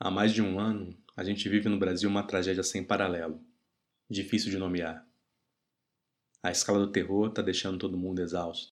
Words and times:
Há 0.00 0.10
mais 0.10 0.32
de 0.32 0.42
um 0.42 0.58
ano, 0.58 0.96
a 1.16 1.22
gente 1.22 1.48
vive 1.48 1.68
no 1.68 1.78
Brasil 1.78 2.10
uma 2.10 2.26
tragédia 2.26 2.62
sem 2.62 2.82
paralelo, 2.82 3.40
difícil 4.10 4.50
de 4.50 4.58
nomear. 4.58 5.06
A 6.42 6.50
escala 6.50 6.80
do 6.80 6.90
terror 6.90 7.28
está 7.28 7.40
deixando 7.40 7.78
todo 7.78 7.96
mundo 7.96 8.20
exausto. 8.20 8.72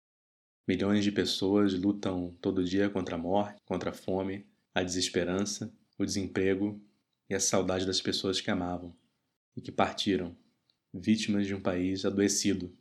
Milhões 0.67 1.03
de 1.03 1.11
pessoas 1.11 1.73
lutam 1.73 2.35
todo 2.41 2.63
dia 2.63 2.89
contra 2.89 3.15
a 3.15 3.19
morte, 3.19 3.61
contra 3.63 3.91
a 3.91 3.93
fome, 3.93 4.47
a 4.73 4.81
desesperança, 4.83 5.71
o 5.97 6.05
desemprego 6.05 6.81
e 7.29 7.35
a 7.35 7.39
saudade 7.39 7.85
das 7.85 8.01
pessoas 8.01 8.41
que 8.41 8.49
amavam 8.49 8.93
e 9.55 9.61
que 9.61 9.71
partiram, 9.71 10.35
vítimas 10.93 11.45
de 11.45 11.53
um 11.53 11.61
país 11.61 12.03
adoecido. 12.03 12.75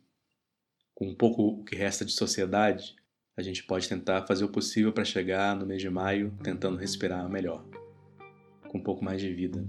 Com 0.95 1.09
um 1.09 1.15
pouco 1.15 1.43
o 1.43 1.63
que 1.63 1.75
resta 1.75 2.03
de 2.03 2.11
sociedade, 2.11 2.95
a 3.37 3.41
gente 3.41 3.63
pode 3.63 3.87
tentar 3.87 4.25
fazer 4.25 4.43
o 4.43 4.51
possível 4.51 4.91
para 4.91 5.05
chegar 5.05 5.55
no 5.55 5.65
mês 5.65 5.81
de 5.81 5.89
maio 5.89 6.37
tentando 6.43 6.77
respirar 6.77 7.29
melhor 7.29 7.80
com 8.71 8.77
um 8.77 8.83
pouco 8.83 9.03
mais 9.03 9.19
de 9.19 9.33
vida. 9.33 9.61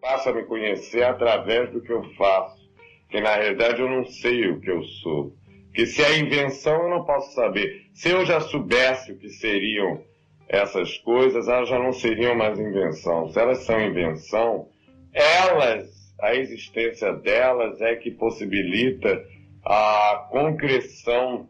Passa 0.00 0.30
a 0.30 0.34
me 0.34 0.42
conhecer 0.44 1.04
através 1.04 1.70
do 1.70 1.80
que 1.80 1.92
eu 1.92 2.02
faço, 2.14 2.68
que 3.08 3.20
na 3.20 3.36
realidade 3.36 3.80
eu 3.80 3.88
não 3.88 4.04
sei 4.04 4.50
o 4.50 4.60
que 4.60 4.70
eu 4.70 4.82
sou. 4.82 5.32
Que 5.72 5.86
se 5.86 6.02
é 6.02 6.18
invenção 6.18 6.82
eu 6.82 6.90
não 6.90 7.04
posso 7.04 7.32
saber. 7.34 7.86
Se 7.94 8.10
eu 8.10 8.26
já 8.26 8.40
soubesse 8.40 9.12
o 9.12 9.18
que 9.18 9.28
seriam 9.28 10.02
essas 10.48 10.98
coisas, 10.98 11.46
elas 11.46 11.68
já 11.68 11.78
não 11.78 11.92
seriam 11.92 12.34
mais 12.34 12.58
invenção. 12.58 13.28
Se 13.28 13.38
elas 13.38 13.58
são 13.58 13.80
invenção, 13.80 14.68
elas, 15.12 16.12
a 16.20 16.34
existência 16.34 17.12
delas 17.12 17.80
é 17.80 17.94
que 17.94 18.10
possibilita 18.10 19.24
a 19.64 20.26
concreção 20.30 21.48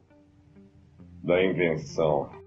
da 1.23 1.43
invenção. 1.43 2.38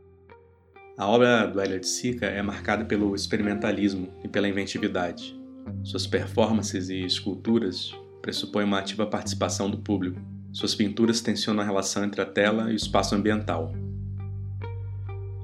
A 1.01 1.07
obra 1.07 1.47
do 1.47 1.59
Elliot 1.59 1.87
Sica 1.87 2.27
é 2.27 2.43
marcada 2.43 2.85
pelo 2.85 3.15
experimentalismo 3.15 4.07
e 4.23 4.27
pela 4.27 4.47
inventividade. 4.47 5.35
Suas 5.83 6.05
performances 6.05 6.89
e 6.89 7.03
esculturas 7.03 7.91
pressupõem 8.21 8.65
uma 8.65 8.77
ativa 8.77 9.07
participação 9.07 9.67
do 9.67 9.79
público. 9.79 10.21
Suas 10.53 10.75
pinturas 10.75 11.19
tensionam 11.19 11.63
a 11.63 11.65
relação 11.65 12.03
entre 12.03 12.21
a 12.21 12.25
tela 12.27 12.69
e 12.69 12.73
o 12.73 12.75
espaço 12.75 13.15
ambiental. 13.15 13.73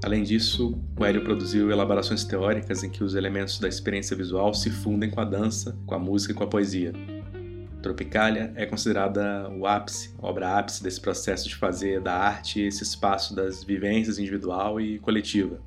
Além 0.04 0.22
disso, 0.22 0.80
o 0.96 1.04
Hélio 1.04 1.24
produziu 1.24 1.72
elaborações 1.72 2.24
teóricas 2.24 2.84
em 2.84 2.92
que 2.92 3.04
os 3.04 3.16
elementos 3.16 3.58
da 3.58 3.68
experiência 3.68 4.16
visual 4.16 4.54
se 4.54 4.70
fundem 4.70 5.10
com 5.10 5.22
a 5.22 5.26
dança, 5.26 5.76
com 5.88 5.96
a 5.96 6.00
música 6.00 6.34
e 6.34 6.36
com 6.36 6.44
a 6.44 6.48
poesia. 6.48 6.94
Tropicália 7.88 8.52
é 8.58 8.66
considerada 8.66 9.50
o 9.50 9.66
ápice, 9.66 10.14
obra 10.20 10.60
ápice 10.60 10.84
desse 10.84 11.00
processo 11.00 11.48
de 11.48 11.56
fazer 11.56 12.02
da 12.02 12.14
arte 12.14 12.60
esse 12.60 12.84
espaço 12.84 13.34
das 13.34 13.64
vivências 13.64 14.20
individual 14.20 14.82
e 14.82 15.00
coletiva. 15.00 15.62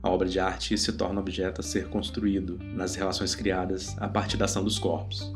A 0.00 0.08
obra 0.08 0.28
de 0.28 0.38
arte 0.38 0.78
se 0.78 0.92
torna 0.92 1.18
objeto 1.18 1.60
a 1.60 1.64
ser 1.64 1.88
construído 1.88 2.56
nas 2.62 2.94
relações 2.94 3.34
criadas 3.34 3.96
a 3.98 4.06
partir 4.06 4.36
da 4.36 4.44
ação 4.44 4.62
dos 4.62 4.78
corpos. 4.78 5.34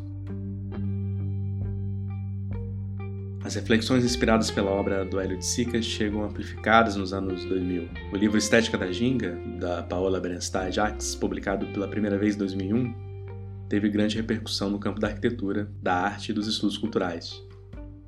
As 3.43 3.57
reflexões 3.57 4.05
inspiradas 4.05 4.53
pela 4.53 4.71
obra 4.71 5.05
do 5.05 5.19
Hélio 5.19 5.37
de 5.37 5.45
Sica 5.45 5.83
chegam 5.83 6.23
amplificadas 6.23 6.95
nos 6.95 7.13
anos 7.13 7.45
2000. 7.45 7.89
O 8.13 8.17
livro 8.17 8.39
Estética 8.39 8.79
da 8.79 8.93
Ginga, 8.93 9.37
da 9.59 9.83
Paola 9.83 10.21
Berenstein 10.21 10.71
Jacques, 10.71 11.17
publicado 11.17 11.67
pela 11.67 11.89
primeira 11.89 12.17
vez 12.17 12.37
em 12.37 12.39
2001, 12.39 13.14
teve 13.75 13.89
grande 13.89 14.15
repercussão 14.15 14.71
no 14.71 14.79
campo 14.79 15.01
da 15.01 15.09
arquitetura, 15.09 15.69
da 15.83 15.95
arte 15.95 16.29
e 16.29 16.33
dos 16.33 16.47
estudos 16.47 16.79
culturais. 16.79 17.43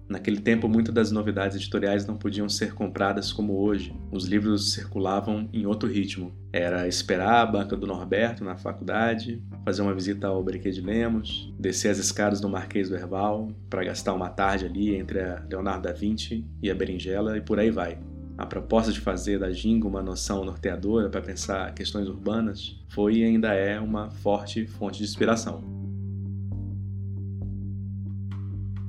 Naquele 0.09 0.41
tempo, 0.41 0.69
muitas 0.69 0.95
das 0.95 1.11
novidades 1.11 1.57
editoriais 1.57 2.07
não 2.07 2.17
podiam 2.17 2.49
ser 2.49 2.73
compradas 2.73 3.33
como 3.33 3.59
hoje. 3.59 3.93
Os 4.13 4.27
livros 4.27 4.73
circulavam 4.73 5.49
em 5.53 5.67
outro 5.67 5.89
ritmo. 5.89 6.33
Era 6.53 6.87
esperar 6.87 7.43
a 7.43 7.47
banca 7.47 7.77
do 7.77 7.85
Norberto 7.85 8.45
na 8.45 8.57
faculdade, 8.57 9.43
fazer 9.65 9.83
uma 9.83 9.93
visita 9.93 10.29
ao 10.29 10.41
Briquet 10.41 10.71
de 10.71 10.81
Lemos, 10.81 11.53
descer 11.59 11.91
as 11.91 11.99
escadas 11.99 12.41
do 12.41 12.49
Marquês 12.49 12.89
do 12.89 12.95
Herval 12.95 13.49
para 13.69 13.83
gastar 13.83 14.15
uma 14.15 14.31
tarde 14.31 14.67
ali 14.67 14.95
entre 14.95 15.21
a 15.21 15.45
Leonardo 15.51 15.83
da 15.83 15.93
Vinci 15.93 16.47
e 16.63 16.71
a 16.71 16.75
Berinjela 16.77 17.37
e 17.37 17.41
por 17.41 17.59
aí 17.59 17.73
vai. 17.73 17.99
A 18.39 18.45
proposta 18.45 18.93
de 18.93 19.01
fazer 19.01 19.39
da 19.39 19.51
Ginga 19.51 19.89
uma 19.89 20.03
noção 20.03 20.45
norteadora 20.45 21.09
para 21.09 21.23
pensar 21.23 21.73
questões 21.73 22.07
urbanas 22.07 22.79
foi 22.89 23.17
e 23.17 23.25
ainda 23.25 23.55
é 23.55 23.81
uma 23.81 24.11
forte 24.11 24.67
fonte 24.67 24.99
de 24.99 25.05
inspiração. 25.05 25.65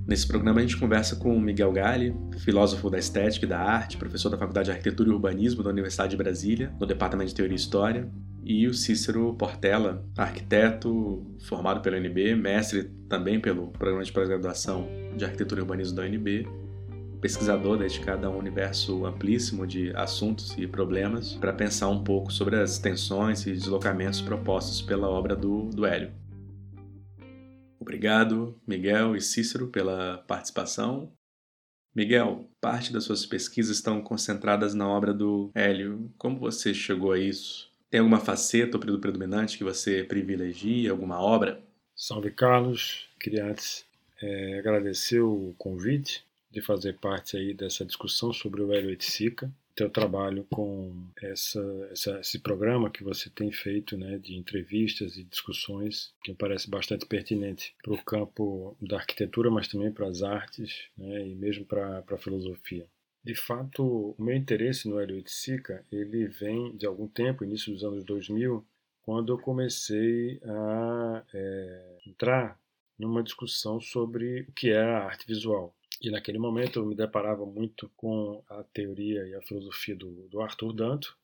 Nesse 0.06 0.28
programa 0.28 0.60
a 0.60 0.62
gente 0.62 0.78
conversa 0.78 1.16
com 1.16 1.38
Miguel 1.40 1.72
Galli, 1.72 2.16
filósofo 2.40 2.90
da 2.90 2.98
estética 2.98 3.46
e 3.46 3.50
da 3.50 3.60
arte, 3.60 3.98
professor 3.98 4.30
da 4.30 4.38
Faculdade 4.38 4.66
de 4.66 4.72
Arquitetura 4.72 5.10
e 5.10 5.12
Urbanismo 5.14 5.64
da 5.64 5.70
Universidade 5.70 6.12
de 6.12 6.18
Brasília, 6.18 6.74
no 6.80 6.86
Departamento 6.86 7.30
de 7.30 7.36
Teoria 7.36 7.56
e 7.56 7.60
História, 7.60 8.10
e 8.44 8.68
o 8.68 8.74
Cícero 8.74 9.34
Portela, 9.34 10.06
arquiteto 10.18 11.26
formado 11.40 11.82
pela 11.82 11.98
UNB, 11.98 12.36
mestre 12.36 12.84
também 13.10 13.40
pelo 13.40 13.68
Programa 13.68 14.04
de 14.04 14.12
Pós-Graduação 14.12 14.88
de 15.18 15.26
Arquitetura 15.26 15.60
e 15.60 15.64
Urbanismo 15.64 15.98
da 15.98 16.04
UNB 16.04 16.48
pesquisador 17.20 17.78
dedicado 17.78 18.28
a 18.28 18.30
um 18.30 18.38
universo 18.38 19.06
amplíssimo 19.06 19.66
de 19.66 19.92
assuntos 19.96 20.56
e 20.58 20.68
problemas 20.68 21.34
para 21.34 21.52
pensar 21.52 21.90
um 21.90 22.04
pouco 22.04 22.32
sobre 22.32 22.56
as 22.56 22.78
tensões 22.78 23.46
e 23.46 23.52
deslocamentos 23.52 24.22
propostos 24.22 24.82
pela 24.82 25.10
obra 25.10 25.36
do, 25.36 25.70
do 25.70 25.86
Hélio. 25.86 26.12
Obrigado, 27.80 28.60
Miguel 28.68 29.16
e 29.16 29.22
Cícero, 29.22 29.68
pela 29.68 30.20
participação. 30.28 31.12
Miguel, 31.96 32.48
parte 32.62 32.94
das 32.94 33.06
suas 33.06 33.26
pesquisas 33.26 33.78
estão 33.78 34.02
concentradas 34.02 34.76
na 34.76 34.88
obra 34.88 35.14
do 35.14 35.50
Hélio. 35.56 36.12
Como 36.18 36.38
você 36.38 36.74
chegou 36.74 37.14
a 37.14 37.20
isso? 37.20 37.72
Tem 37.90 38.00
alguma 38.00 38.20
faceta 38.20 38.78
ou 38.78 38.80
período 38.80 39.02
predominante 39.02 39.58
que 39.58 39.64
você 39.64 40.04
privilegia, 40.04 40.92
alguma 40.92 41.20
obra? 41.20 41.64
Salve, 41.96 42.30
Carlos. 42.30 43.10
Queria 43.20 43.46
antes 43.46 43.86
é, 44.22 44.60
agradecer 44.60 45.22
o 45.22 45.56
convite 45.58 46.27
de 46.58 46.62
fazer 46.62 46.98
parte 46.98 47.38
aí 47.38 47.54
dessa 47.54 47.86
discussão 47.86 48.34
sobre 48.34 48.64
o 48.64 48.74
Hélio 48.74 48.90
Etzica, 48.90 49.52
teu 49.76 49.92
trabalho 49.92 50.44
com 50.50 50.92
essa, 51.22 51.62
essa, 51.92 52.20
esse 52.20 52.40
programa 52.40 52.90
que 52.90 53.04
você 53.04 53.30
tem 53.30 53.52
feito, 53.52 53.96
né, 53.96 54.18
de 54.18 54.36
entrevistas 54.36 55.18
e 55.18 55.24
discussões, 55.24 56.12
que 56.24 56.32
me 56.32 56.38
parece 56.38 56.68
bastante 56.68 57.06
pertinente 57.06 57.76
para 57.84 57.94
o 57.94 58.04
campo 58.04 58.76
da 58.82 58.98
arquitetura, 58.98 59.52
mas 59.52 59.68
também 59.68 59.92
para 59.92 60.08
as 60.08 60.24
artes, 60.24 60.88
né, 60.98 61.28
e 61.28 61.36
mesmo 61.36 61.64
para 61.64 62.04
a 62.10 62.18
filosofia. 62.18 62.88
De 63.24 63.36
fato, 63.36 64.16
o 64.18 64.24
meu 64.24 64.36
interesse 64.36 64.90
no 64.90 65.00
Hélio 65.00 65.20
Etzica, 65.20 65.86
ele 65.92 66.26
vem 66.26 66.76
de 66.76 66.88
algum 66.88 67.08
tempo, 67.08 67.44
início 67.44 67.72
dos 67.72 67.84
anos 67.84 68.04
2000, 68.04 68.66
quando 69.04 69.32
eu 69.32 69.38
comecei 69.38 70.42
a 70.44 71.24
é, 71.32 71.98
entrar 72.08 72.60
numa 72.98 73.22
discussão 73.22 73.80
sobre 73.80 74.42
o 74.42 74.52
que 74.54 74.72
é 74.72 74.82
a 74.82 75.04
arte 75.06 75.28
visual. 75.28 75.77
E 76.02 76.12
naquele 76.12 76.38
momento 76.38 76.80
eu 76.80 76.86
me 76.86 76.96
deparava 76.96 77.46
muito 77.46 77.92
com 77.96 78.44
a 78.50 78.64
teoria 78.64 79.28
e 79.28 79.36
a 79.36 79.42
filosofia 79.42 79.96
do, 79.96 80.28
do 80.28 80.42
Arthur 80.42 80.74
Danto, 80.74 81.18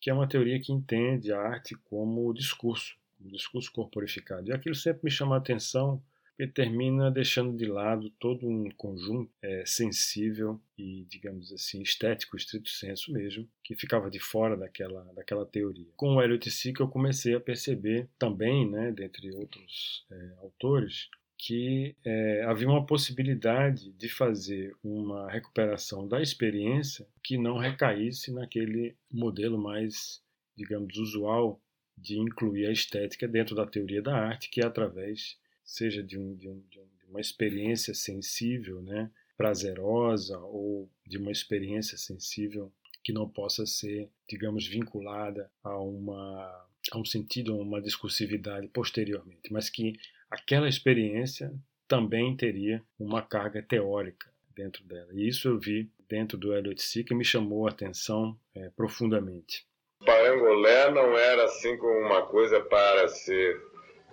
que 0.00 0.10
é 0.10 0.14
uma 0.14 0.28
teoria 0.28 0.60
que 0.60 0.72
entende 0.72 1.32
a 1.32 1.40
arte 1.40 1.76
como 1.84 2.32
discurso, 2.34 2.96
um 3.20 3.28
discurso 3.28 3.70
corporificado. 3.70 4.48
E 4.48 4.52
aquilo 4.52 4.74
sempre 4.74 5.04
me 5.04 5.10
chama 5.10 5.36
a 5.36 5.38
atenção, 5.38 6.02
porque 6.42 6.46
termina 6.46 7.10
deixando 7.10 7.56
de 7.56 7.66
lado 7.66 8.10
todo 8.18 8.48
um 8.48 8.68
conjunto 8.70 9.30
é, 9.40 9.64
sensível 9.64 10.60
e, 10.76 11.04
digamos 11.08 11.52
assim, 11.52 11.82
estético, 11.82 12.36
estrito 12.36 12.68
senso 12.68 13.12
mesmo, 13.12 13.48
que 13.62 13.76
ficava 13.76 14.10
de 14.10 14.18
fora 14.18 14.56
daquela, 14.56 15.04
daquela 15.14 15.46
teoria. 15.46 15.86
Com 15.94 16.16
o 16.16 16.22
Elliot 16.22 16.50
Sick 16.50 16.80
eu 16.80 16.88
comecei 16.88 17.34
a 17.34 17.40
perceber 17.40 18.08
também, 18.18 18.68
né, 18.68 18.90
dentre 18.90 19.30
outros 19.30 20.04
é, 20.10 20.32
autores, 20.38 21.08
que 21.44 21.96
é, 22.04 22.44
havia 22.44 22.68
uma 22.68 22.86
possibilidade 22.86 23.90
de 23.94 24.08
fazer 24.08 24.76
uma 24.80 25.28
recuperação 25.28 26.06
da 26.06 26.22
experiência 26.22 27.04
que 27.20 27.36
não 27.36 27.58
recaísse 27.58 28.30
naquele 28.32 28.94
modelo 29.10 29.58
mais, 29.58 30.22
digamos, 30.56 30.96
usual 30.96 31.60
de 31.98 32.16
incluir 32.16 32.66
a 32.66 32.72
estética 32.72 33.26
dentro 33.26 33.56
da 33.56 33.66
teoria 33.66 34.00
da 34.00 34.16
arte, 34.16 34.48
que 34.50 34.60
é 34.60 34.64
através, 34.64 35.36
seja 35.64 36.00
de, 36.00 36.16
um, 36.16 36.36
de, 36.36 36.48
um, 36.48 36.62
de 36.70 36.78
uma 37.08 37.20
experiência 37.20 37.92
sensível, 37.92 38.80
né, 38.80 39.10
prazerosa, 39.36 40.38
ou 40.38 40.88
de 41.04 41.18
uma 41.18 41.32
experiência 41.32 41.98
sensível 41.98 42.72
que 43.02 43.12
não 43.12 43.28
possa 43.28 43.66
ser, 43.66 44.08
digamos, 44.28 44.64
vinculada 44.64 45.50
a 45.64 45.76
uma 45.76 46.68
a 46.90 46.98
um 46.98 47.04
sentido, 47.04 47.52
a 47.52 47.62
uma 47.62 47.80
discursividade 47.80 48.66
posteriormente, 48.66 49.52
mas 49.52 49.70
que 49.70 49.94
aquela 50.32 50.68
experiência 50.68 51.52
também 51.86 52.34
teria 52.34 52.82
uma 52.98 53.20
carga 53.20 53.62
teórica 53.62 54.26
dentro 54.56 54.82
dela. 54.84 55.08
E 55.12 55.28
isso 55.28 55.48
eu 55.48 55.58
vi 55.58 55.90
dentro 56.08 56.38
do 56.38 56.54
Elliot 56.54 56.80
C 56.80 57.04
que 57.04 57.14
me 57.14 57.24
chamou 57.24 57.66
a 57.66 57.70
atenção 57.70 58.36
é, 58.54 58.70
profundamente. 58.70 59.66
Parangolé 60.04 60.90
não 60.90 61.16
era 61.16 61.44
assim 61.44 61.76
como 61.76 62.06
uma 62.06 62.22
coisa 62.22 62.60
para 62.60 63.06
ser 63.08 63.60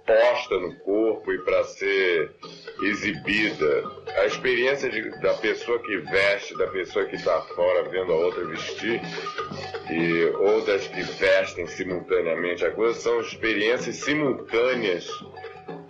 posta 0.06 0.60
no 0.60 0.75
corpo 0.80 1.31
e 1.31 1.39
para 1.39 1.63
ser 1.63 2.36
exibida. 2.81 3.83
A 4.18 4.25
experiência 4.25 4.89
de, 4.89 5.10
da 5.21 5.36
pessoa 5.36 5.81
que 5.81 5.98
veste, 5.98 6.57
da 6.57 6.68
pessoa 6.68 7.06
que 7.06 7.16
está 7.16 7.42
fora 7.42 7.88
vendo 7.89 8.12
a 8.12 8.16
outra 8.16 8.45
vestir, 8.45 9.01
e, 9.89 10.25
ou 10.36 10.66
das 10.66 10.88
que 10.88 11.01
vestem 11.01 11.66
simultaneamente 11.68 12.66
a 12.66 12.71
coisa, 12.71 13.00
são 13.00 13.21
experiências 13.21 13.98
simultâneas, 13.98 15.07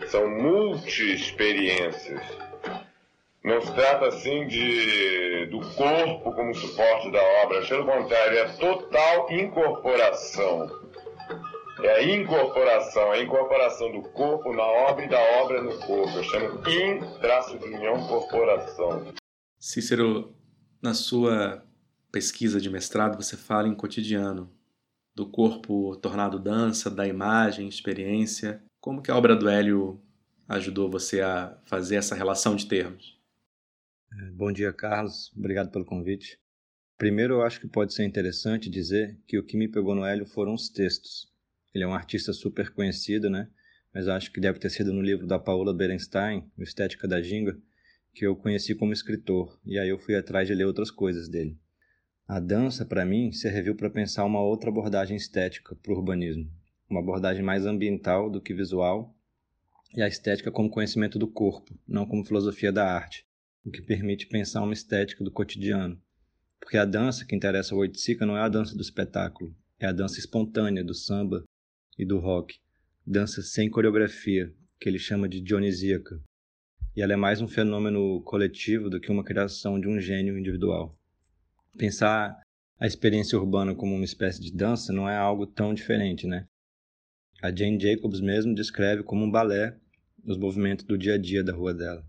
são 0.10 0.30
multi-experiências. 0.30 2.22
Não 3.44 3.62
se 3.62 3.74
trata 3.74 4.08
assim 4.08 4.48
de 4.48 5.46
do 5.48 5.60
corpo 5.76 6.34
como 6.34 6.54
suporte 6.54 7.12
da 7.12 7.24
obra, 7.44 7.66
pelo 7.66 7.86
contrário, 7.86 8.38
é 8.38 8.46
total 8.58 9.32
incorporação 9.32 10.90
é 11.84 11.92
a 11.92 12.04
incorporação, 12.04 13.12
a 13.12 13.22
incorporação 13.22 13.92
do 13.92 14.02
corpo 14.10 14.54
na 14.54 14.64
obra 14.64 15.06
e 15.06 15.10
da 15.10 15.20
obra 15.42 15.62
no 15.62 15.78
corpo. 15.80 16.18
Eu 16.18 16.24
chamo 16.24 16.70
in 16.70 17.00
traço 17.20 17.58
de 17.58 17.66
união 17.66 18.06
corporação. 18.08 19.14
Cícero, 19.58 20.36
na 20.82 20.94
sua 20.94 21.64
pesquisa 22.12 22.60
de 22.60 22.70
mestrado, 22.70 23.22
você 23.22 23.38
fala 23.38 23.68
em 23.68 23.76
cotidiano, 23.76 24.52
do 25.16 25.30
corpo 25.30 25.96
tornado 25.98 26.40
dança, 26.40 26.90
da 26.90 27.08
imagem, 27.08 27.68
experiência. 27.68 28.62
Como 28.90 29.04
que 29.04 29.12
a 29.12 29.16
obra 29.16 29.36
do 29.36 29.48
Hélio 29.48 30.02
ajudou 30.48 30.90
você 30.90 31.22
a 31.22 31.56
fazer 31.66 31.98
essa 31.98 32.16
relação 32.16 32.56
de 32.56 32.68
termos? 32.68 33.22
É, 34.12 34.32
bom 34.32 34.52
dia, 34.52 34.74
Carlos. 34.74 35.32
Obrigado 35.38 35.70
pelo 35.70 35.86
convite. 35.86 36.40
Primeiro, 36.98 37.36
eu 37.36 37.44
acho 37.44 37.62
que 37.62 37.68
pode 37.68 37.94
ser 37.94 38.04
interessante 38.04 38.68
dizer 38.68 39.16
que 39.28 39.38
o 39.38 39.46
que 39.46 39.56
me 39.56 39.68
pegou 39.68 39.94
no 39.94 40.04
Hélio 40.04 40.26
foram 40.26 40.56
os 40.56 40.70
textos. 40.70 41.32
Ele 41.72 41.84
é 41.84 41.88
um 41.88 41.94
artista 41.94 42.34
super 42.34 42.72
conhecido, 42.72 43.30
né? 43.30 43.48
Mas 43.94 44.08
acho 44.08 44.32
que 44.32 44.42
deve 44.42 44.58
ter 44.58 44.72
sido 44.72 44.92
no 44.92 45.04
livro 45.04 45.28
da 45.28 45.38
Paula 45.38 45.72
Berenstein, 45.72 46.52
O 46.58 46.64
Estética 46.64 47.08
da 47.08 47.22
Ginga, 47.22 47.56
que 48.16 48.26
eu 48.26 48.36
conheci 48.36 48.74
como 48.74 48.92
escritor, 48.92 49.62
e 49.64 49.78
aí 49.78 49.90
eu 49.90 50.00
fui 50.00 50.16
atrás 50.16 50.48
de 50.48 50.56
ler 50.56 50.66
outras 50.66 50.90
coisas 50.90 51.30
dele. 51.30 51.56
A 52.28 52.40
dança, 52.40 52.84
para 52.84 53.06
mim, 53.06 53.32
serviu 53.34 53.76
para 53.76 53.92
pensar 53.92 54.26
uma 54.26 54.42
outra 54.42 54.72
abordagem 54.72 55.16
estética 55.16 55.76
para 55.76 55.94
o 55.94 55.96
urbanismo, 55.96 56.50
uma 56.90 57.00
abordagem 57.00 57.44
mais 57.44 57.66
ambiental 57.66 58.30
do 58.30 58.42
que 58.42 58.54
visual, 58.54 59.16
e 59.96 60.02
a 60.02 60.08
estética 60.08 60.52
como 60.52 60.70
conhecimento 60.70 61.20
do 61.20 61.28
corpo, 61.28 61.78
não 61.88 62.06
como 62.06 62.26
filosofia 62.26 62.72
da 62.72 62.92
arte, 62.92 63.26
o 63.66 63.72
que 63.72 63.82
permite 63.82 64.28
pensar 64.28 64.62
uma 64.62 64.74
estética 64.74 65.24
do 65.24 65.32
cotidiano. 65.32 66.02
Porque 66.60 66.78
a 66.78 66.86
dança 66.86 67.26
que 67.26 67.36
interessa 67.36 67.74
ao 67.74 67.80
Oiticica 67.82 68.26
não 68.26 68.38
é 68.38 68.42
a 68.42 68.50
dança 68.50 68.76
do 68.76 68.82
espetáculo, 68.82 69.56
é 69.80 69.86
a 69.86 69.92
dança 69.92 70.20
espontânea 70.20 70.84
do 70.84 70.94
samba, 70.94 71.44
e 72.00 72.06
do 72.06 72.18
rock, 72.18 72.58
dança 73.06 73.42
sem 73.42 73.70
coreografia, 73.70 74.54
que 74.80 74.88
ele 74.88 74.98
chama 74.98 75.28
de 75.28 75.42
dionisíaca. 75.42 76.18
E 76.96 77.02
ela 77.02 77.12
é 77.12 77.18
mais 77.18 77.42
um 77.42 77.48
fenômeno 77.48 78.22
coletivo 78.22 78.90
do 78.90 79.02
que 79.02 79.12
uma 79.12 79.24
criação 79.24 79.78
de 79.78 79.90
um 79.90 80.00
gênio 80.00 80.40
individual. 80.40 80.98
Pensar 81.78 82.42
a 82.80 82.88
experiência 82.88 83.38
urbana 83.38 83.76
como 83.76 83.94
uma 83.94 84.06
espécie 84.06 84.42
de 84.42 84.54
dança 84.54 84.94
não 84.94 85.10
é 85.10 85.18
algo 85.18 85.46
tão 85.46 85.74
diferente, 85.74 86.26
né? 86.26 86.48
A 87.42 87.56
Jane 87.56 87.80
Jacobs 87.80 88.20
mesmo 88.20 88.54
descreve 88.54 89.04
como 89.04 89.24
um 89.24 89.32
balé 89.32 89.78
os 90.26 90.38
movimentos 90.38 90.86
do 90.86 90.98
dia 90.98 91.16
a 91.16 91.18
dia 91.18 91.44
da 91.44 91.54
rua 91.54 91.74
dela. 91.74 92.06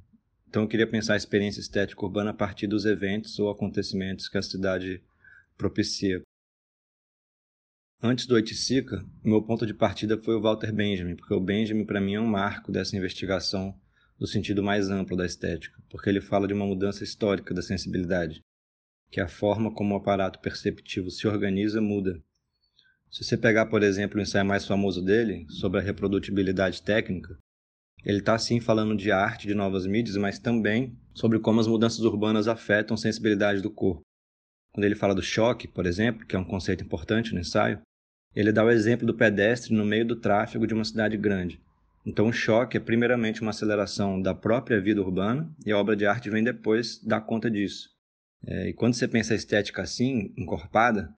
Então 0.48 0.62
eu 0.62 0.68
queria 0.68 0.86
pensar 0.86 1.14
a 1.14 1.16
experiência 1.16 1.60
estética 1.60 2.04
urbana 2.04 2.30
a 2.30 2.34
partir 2.34 2.66
dos 2.66 2.84
eventos 2.84 3.38
ou 3.38 3.48
acontecimentos 3.48 4.28
que 4.28 4.36
a 4.36 4.42
cidade 4.42 5.00
propicia. 5.56 6.20
Antes 8.02 8.26
do 8.26 8.34
Oiticica, 8.34 9.04
meu 9.22 9.40
ponto 9.42 9.64
de 9.64 9.74
partida 9.74 10.18
foi 10.18 10.34
o 10.34 10.40
Walter 10.40 10.72
Benjamin, 10.72 11.14
porque 11.14 11.34
o 11.34 11.40
Benjamin 11.40 11.84
para 11.84 12.00
mim 12.00 12.14
é 12.14 12.20
um 12.20 12.26
marco 12.26 12.72
dessa 12.72 12.96
investigação 12.96 13.78
no 14.18 14.26
sentido 14.26 14.62
mais 14.62 14.90
amplo 14.90 15.16
da 15.16 15.24
estética, 15.24 15.80
porque 15.88 16.10
ele 16.10 16.20
fala 16.20 16.48
de 16.48 16.54
uma 16.54 16.66
mudança 16.66 17.04
histórica 17.04 17.54
da 17.54 17.62
sensibilidade, 17.62 18.42
que 19.10 19.20
a 19.20 19.28
forma 19.28 19.72
como 19.72 19.94
o 19.94 19.98
aparato 19.98 20.40
perceptivo 20.40 21.10
se 21.10 21.28
organiza 21.28 21.80
muda. 21.80 22.20
Se 23.10 23.24
você 23.24 23.36
pegar, 23.36 23.66
por 23.66 23.82
exemplo, 23.82 24.18
o 24.18 24.22
ensaio 24.22 24.46
mais 24.46 24.64
famoso 24.64 25.02
dele, 25.02 25.44
sobre 25.48 25.80
a 25.80 25.82
reprodutibilidade 25.82 26.80
técnica, 26.82 27.36
ele 28.04 28.18
está 28.18 28.38
sim 28.38 28.60
falando 28.60 28.96
de 28.96 29.10
arte, 29.10 29.48
de 29.48 29.54
novas 29.54 29.84
mídias, 29.84 30.16
mas 30.16 30.38
também 30.38 30.96
sobre 31.12 31.38
como 31.40 31.60
as 31.60 31.66
mudanças 31.66 32.00
urbanas 32.00 32.46
afetam 32.46 32.94
a 32.94 32.98
sensibilidade 32.98 33.60
do 33.60 33.70
corpo. 33.70 34.02
Quando 34.72 34.84
ele 34.84 34.94
fala 34.94 35.14
do 35.14 35.22
choque, 35.22 35.66
por 35.66 35.86
exemplo, 35.86 36.24
que 36.24 36.36
é 36.36 36.38
um 36.38 36.44
conceito 36.44 36.84
importante 36.84 37.34
no 37.34 37.40
ensaio, 37.40 37.80
ele 38.34 38.52
dá 38.52 38.64
o 38.64 38.70
exemplo 38.70 39.04
do 39.04 39.14
pedestre 39.14 39.74
no 39.74 39.84
meio 39.84 40.06
do 40.06 40.14
tráfego 40.14 40.66
de 40.66 40.72
uma 40.72 40.84
cidade 40.84 41.16
grande. 41.16 41.60
Então, 42.06 42.28
o 42.28 42.32
choque 42.32 42.76
é 42.76 42.80
primeiramente 42.80 43.42
uma 43.42 43.50
aceleração 43.50 44.22
da 44.22 44.34
própria 44.34 44.80
vida 44.80 45.02
urbana 45.02 45.52
e 45.66 45.72
a 45.72 45.78
obra 45.78 45.96
de 45.96 46.06
arte 46.06 46.30
vem 46.30 46.44
depois 46.44 47.02
dar 47.04 47.20
conta 47.22 47.50
disso. 47.50 47.90
É, 48.46 48.68
e 48.68 48.72
quando 48.72 48.94
você 48.94 49.06
pensa 49.06 49.34
a 49.34 49.36
estética 49.36 49.82
assim, 49.82 50.32
encorpada, 50.38 51.12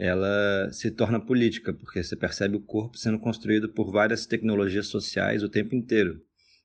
ela 0.00 0.72
se 0.72 0.90
torna 0.90 1.20
política, 1.20 1.74
porque 1.74 2.02
você 2.02 2.16
percebe 2.16 2.56
o 2.56 2.62
corpo 2.62 2.96
sendo 2.96 3.18
construído 3.18 3.68
por 3.68 3.92
várias 3.92 4.24
tecnologias 4.24 4.86
sociais 4.86 5.42
o 5.42 5.48
tempo 5.48 5.74
inteiro 5.74 6.18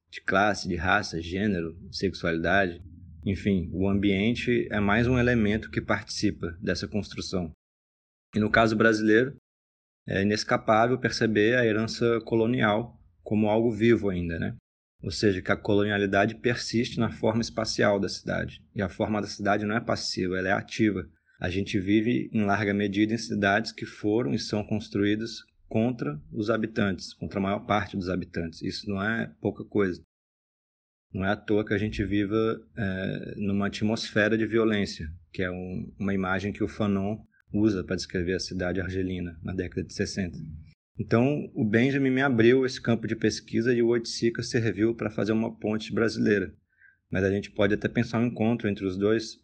de 0.10 0.22
classe, 0.22 0.70
de 0.70 0.76
raça, 0.78 1.22
gênero, 1.22 1.78
sexualidade. 1.92 2.82
Enfim, 3.26 3.70
o 3.74 3.90
ambiente 3.90 4.70
é 4.72 4.80
mais 4.80 5.06
um 5.06 5.20
elemento 5.20 5.70
que 5.70 5.82
participa 5.82 6.58
dessa 6.62 6.88
construção. 6.88 7.52
E 8.34 8.40
no 8.40 8.50
caso 8.50 8.74
brasileiro, 8.74 9.36
é 10.08 10.22
inescapável 10.22 10.98
perceber 10.98 11.58
a 11.58 11.66
herança 11.66 12.22
colonial 12.22 12.98
como 13.22 13.50
algo 13.50 13.70
vivo 13.70 14.10
ainda, 14.10 14.40
né? 14.40 14.56
Ou 15.04 15.12
seja, 15.12 15.42
que 15.42 15.52
a 15.52 15.58
colonialidade 15.58 16.36
persiste 16.36 17.02
na 17.02 17.12
forma 17.12 17.42
espacial 17.42 18.00
da 18.00 18.08
cidade. 18.08 18.64
E 18.74 18.82
a 18.82 18.88
forma 18.88 19.20
da 19.20 19.28
cidade 19.28 19.66
não 19.66 19.76
é 19.76 19.82
passiva, 19.82 20.38
ela 20.38 20.48
é 20.48 20.54
ativa. 20.54 21.06
A 21.40 21.50
gente 21.50 21.80
vive 21.80 22.30
em 22.34 22.46
larga 22.46 22.74
medida 22.74 23.14
em 23.14 23.18
cidades 23.18 23.72
que 23.72 23.86
foram 23.86 24.34
e 24.34 24.40
são 24.40 24.64
construídas 24.64 25.44
contra 25.68 26.20
os 26.32 26.50
habitantes, 26.50 27.14
contra 27.14 27.40
a 27.40 27.44
maior 27.44 27.66
parte 27.66 27.98
dos 27.98 28.10
habitantes. 28.10 28.62
Isso 28.62 28.90
não 28.90 29.02
é 29.02 29.34
pouca 29.42 29.64
coisa. 29.66 30.02
Não 31.14 31.26
é 31.26 31.30
à 31.30 31.36
toa 31.36 31.66
que 31.66 31.74
a 31.74 31.78
gente 31.78 32.04
viva 32.04 32.62
é, 32.78 33.34
numa 33.38 33.68
atmosfera 33.68 34.38
de 34.38 34.46
violência, 34.46 35.08
que 35.32 35.42
é 35.42 35.52
um, 35.52 35.94
uma 35.98 36.14
imagem 36.14 36.52
que 36.52 36.64
o 36.64 36.68
Fanon 36.68 37.18
usa 37.54 37.84
para 37.84 37.96
descrever 37.96 38.34
a 38.34 38.40
cidade 38.40 38.82
argelina 38.82 39.40
na 39.44 39.54
década 39.54 39.84
de 39.84 39.94
60. 39.94 40.38
Então, 40.98 41.50
o 41.54 41.66
Benjamin 41.66 42.10
me 42.10 42.22
abriu 42.22 42.66
esse 42.66 42.82
campo 42.82 43.08
de 43.08 43.16
pesquisa 43.16 43.74
e 43.74 43.82
o 43.82 43.88
Oiticica 43.88 44.42
serviu 44.42 44.96
para 44.96 45.10
fazer 45.10 45.34
uma 45.34 45.58
ponte 45.58 45.94
brasileira. 45.94 46.54
Mas 47.12 47.24
a 47.24 47.32
gente 47.32 47.52
pode 47.52 47.74
até 47.74 47.88
pensar 47.88 48.20
um 48.20 48.28
encontro 48.28 48.70
entre 48.70 48.86
os 48.86 48.98
dois, 48.98 49.38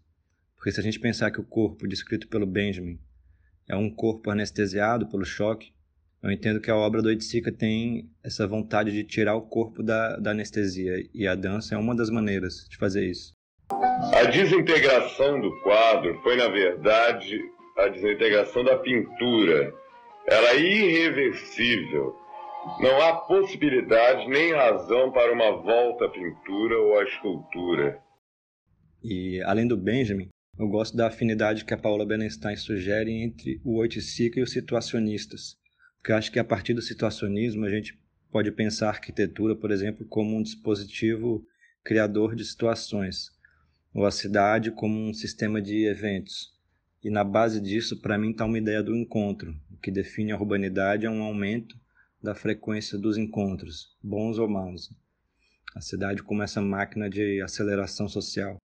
porque 0.61 0.71
se 0.71 0.79
a 0.79 0.83
gente 0.83 0.99
pensar 0.99 1.31
que 1.31 1.41
o 1.41 1.43
corpo 1.43 1.87
descrito 1.87 2.27
pelo 2.27 2.45
Benjamin 2.45 2.99
é 3.67 3.75
um 3.75 3.89
corpo 3.89 4.29
anestesiado 4.29 5.09
pelo 5.09 5.25
choque, 5.25 5.73
eu 6.21 6.29
entendo 6.29 6.61
que 6.61 6.69
a 6.69 6.75
obra 6.75 7.01
do 7.01 7.07
Oiticica 7.07 7.51
tem 7.51 8.11
essa 8.23 8.45
vontade 8.45 8.91
de 8.91 9.03
tirar 9.03 9.33
o 9.33 9.41
corpo 9.41 9.81
da, 9.81 10.17
da 10.17 10.29
anestesia, 10.29 11.03
e 11.15 11.25
a 11.25 11.33
dança 11.33 11.73
é 11.73 11.79
uma 11.79 11.95
das 11.95 12.11
maneiras 12.11 12.67
de 12.69 12.77
fazer 12.77 13.09
isso. 13.09 13.33
A 13.71 14.23
desintegração 14.25 15.41
do 15.41 15.51
quadro 15.63 16.21
foi, 16.21 16.35
na 16.35 16.47
verdade, 16.47 17.39
a 17.79 17.87
desintegração 17.87 18.63
da 18.63 18.77
pintura. 18.77 19.73
Ela 20.27 20.49
é 20.51 20.59
irreversível. 20.59 22.15
Não 22.79 23.01
há 23.01 23.15
possibilidade 23.15 24.29
nem 24.29 24.53
razão 24.53 25.11
para 25.11 25.33
uma 25.33 25.53
volta 25.53 26.05
à 26.05 26.09
pintura 26.09 26.77
ou 26.77 26.99
à 26.99 27.03
escultura. 27.03 27.99
E, 29.03 29.41
além 29.41 29.67
do 29.67 29.75
Benjamin, 29.75 30.29
eu 30.57 30.67
gosto 30.67 30.95
da 30.95 31.07
afinidade 31.07 31.65
que 31.65 31.73
a 31.73 31.77
Paula 31.77 32.05
Benenstein 32.05 32.55
sugere 32.55 33.11
entre 33.11 33.59
o 33.63 33.77
oiticica 33.77 34.39
e 34.39 34.43
os 34.43 34.51
situacionistas. 34.51 35.57
Porque 35.97 36.13
acho 36.13 36.31
que 36.31 36.39
a 36.39 36.43
partir 36.43 36.73
do 36.73 36.81
situacionismo 36.81 37.65
a 37.65 37.69
gente 37.69 37.99
pode 38.31 38.51
pensar 38.51 38.87
a 38.87 38.89
arquitetura, 38.89 39.55
por 39.55 39.71
exemplo, 39.71 40.05
como 40.05 40.35
um 40.35 40.43
dispositivo 40.43 41.45
criador 41.83 42.35
de 42.35 42.45
situações, 42.45 43.31
ou 43.93 44.05
a 44.05 44.11
cidade 44.11 44.71
como 44.71 44.95
um 44.95 45.13
sistema 45.13 45.61
de 45.61 45.85
eventos. 45.85 46.53
E 47.03 47.09
na 47.09 47.23
base 47.23 47.59
disso, 47.59 47.99
para 47.99 48.17
mim, 48.17 48.31
está 48.31 48.45
uma 48.45 48.57
ideia 48.57 48.83
do 48.83 48.95
encontro. 48.95 49.55
O 49.71 49.77
que 49.77 49.89
define 49.89 50.31
a 50.31 50.37
urbanidade 50.37 51.05
é 51.05 51.09
um 51.09 51.23
aumento 51.23 51.75
da 52.21 52.35
frequência 52.35 52.97
dos 52.97 53.17
encontros, 53.17 53.97
bons 54.01 54.37
ou 54.37 54.47
maus. 54.47 54.93
A 55.75 55.81
cidade 55.81 56.21
como 56.21 56.43
essa 56.43 56.61
máquina 56.61 57.09
de 57.09 57.41
aceleração 57.41 58.07
social. 58.07 58.57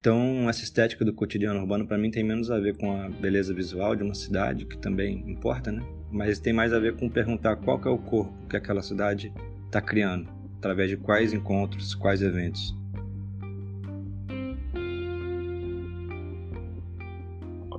Então, 0.00 0.48
essa 0.48 0.62
estética 0.62 1.04
do 1.04 1.12
cotidiano 1.12 1.58
urbano, 1.58 1.84
para 1.84 1.98
mim, 1.98 2.08
tem 2.08 2.22
menos 2.22 2.52
a 2.52 2.58
ver 2.60 2.76
com 2.76 2.92
a 2.92 3.08
beleza 3.08 3.52
visual 3.52 3.96
de 3.96 4.04
uma 4.04 4.14
cidade, 4.14 4.64
que 4.64 4.78
também 4.78 5.28
importa, 5.28 5.72
né? 5.72 5.84
Mas 6.12 6.38
tem 6.38 6.52
mais 6.52 6.72
a 6.72 6.78
ver 6.78 6.96
com 6.96 7.10
perguntar 7.10 7.56
qual 7.56 7.80
é 7.84 7.88
o 7.88 7.98
corpo 7.98 8.32
que 8.48 8.56
aquela 8.56 8.80
cidade 8.80 9.32
está 9.66 9.80
criando, 9.80 10.30
através 10.58 10.88
de 10.88 10.96
quais 10.96 11.32
encontros, 11.32 11.96
quais 11.96 12.22
eventos. 12.22 12.77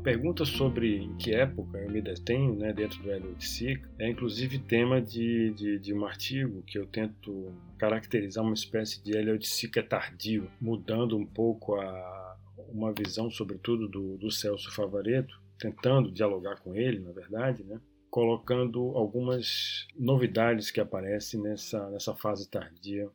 Pergunta 0.10 0.44
sobre 0.44 1.04
em 1.04 1.16
que 1.18 1.36
época 1.36 1.78
eu 1.78 1.92
me 1.92 2.02
detenho 2.02 2.56
né, 2.56 2.74
dentro 2.74 3.00
do 3.04 3.12
Hélio 3.12 3.36
de 3.36 3.48
Sica 3.48 3.88
é 4.00 4.10
inclusive 4.10 4.58
tema 4.58 5.00
de, 5.00 5.52
de, 5.52 5.78
de, 5.78 5.94
um 5.94 6.04
artigo 6.04 6.64
que 6.64 6.80
eu 6.80 6.88
tento 6.88 7.54
caracterizar 7.78 8.44
uma 8.44 8.56
espécie 8.56 9.04
de 9.04 9.16
Hélio 9.16 9.38
de 9.38 9.48
Sica 9.48 9.84
tardio, 9.84 10.50
mudando 10.60 11.16
um 11.16 11.28
pouco 11.28 11.76
a, 11.76 12.38
uma 12.70 12.92
visão, 12.92 13.30
sobretudo, 13.30 13.88
do, 13.88 14.18
do 14.18 14.32
Celso 14.32 14.74
Favareto, 14.74 15.40
tentando 15.60 16.12
dialogar 16.12 16.60
com 16.60 16.74
ele, 16.74 16.98
na 16.98 17.12
verdade, 17.12 17.64
né? 17.64 17.80
colocando 18.10 18.98
algumas 18.98 19.88
novidades 19.96 20.72
que 20.72 20.80
aparecem 20.80 21.40
nessa, 21.40 21.88
nessa 21.92 22.16
fase 22.16 22.50
tardia, 22.50 23.08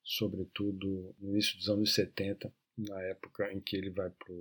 sobretudo 0.00 1.12
no 1.18 1.30
início 1.30 1.58
dos 1.58 1.68
anos 1.68 1.92
70, 1.92 2.52
na 2.76 3.00
época 3.02 3.52
em 3.52 3.60
que 3.60 3.76
ele 3.76 3.90
vai 3.90 4.10
para 4.10 4.34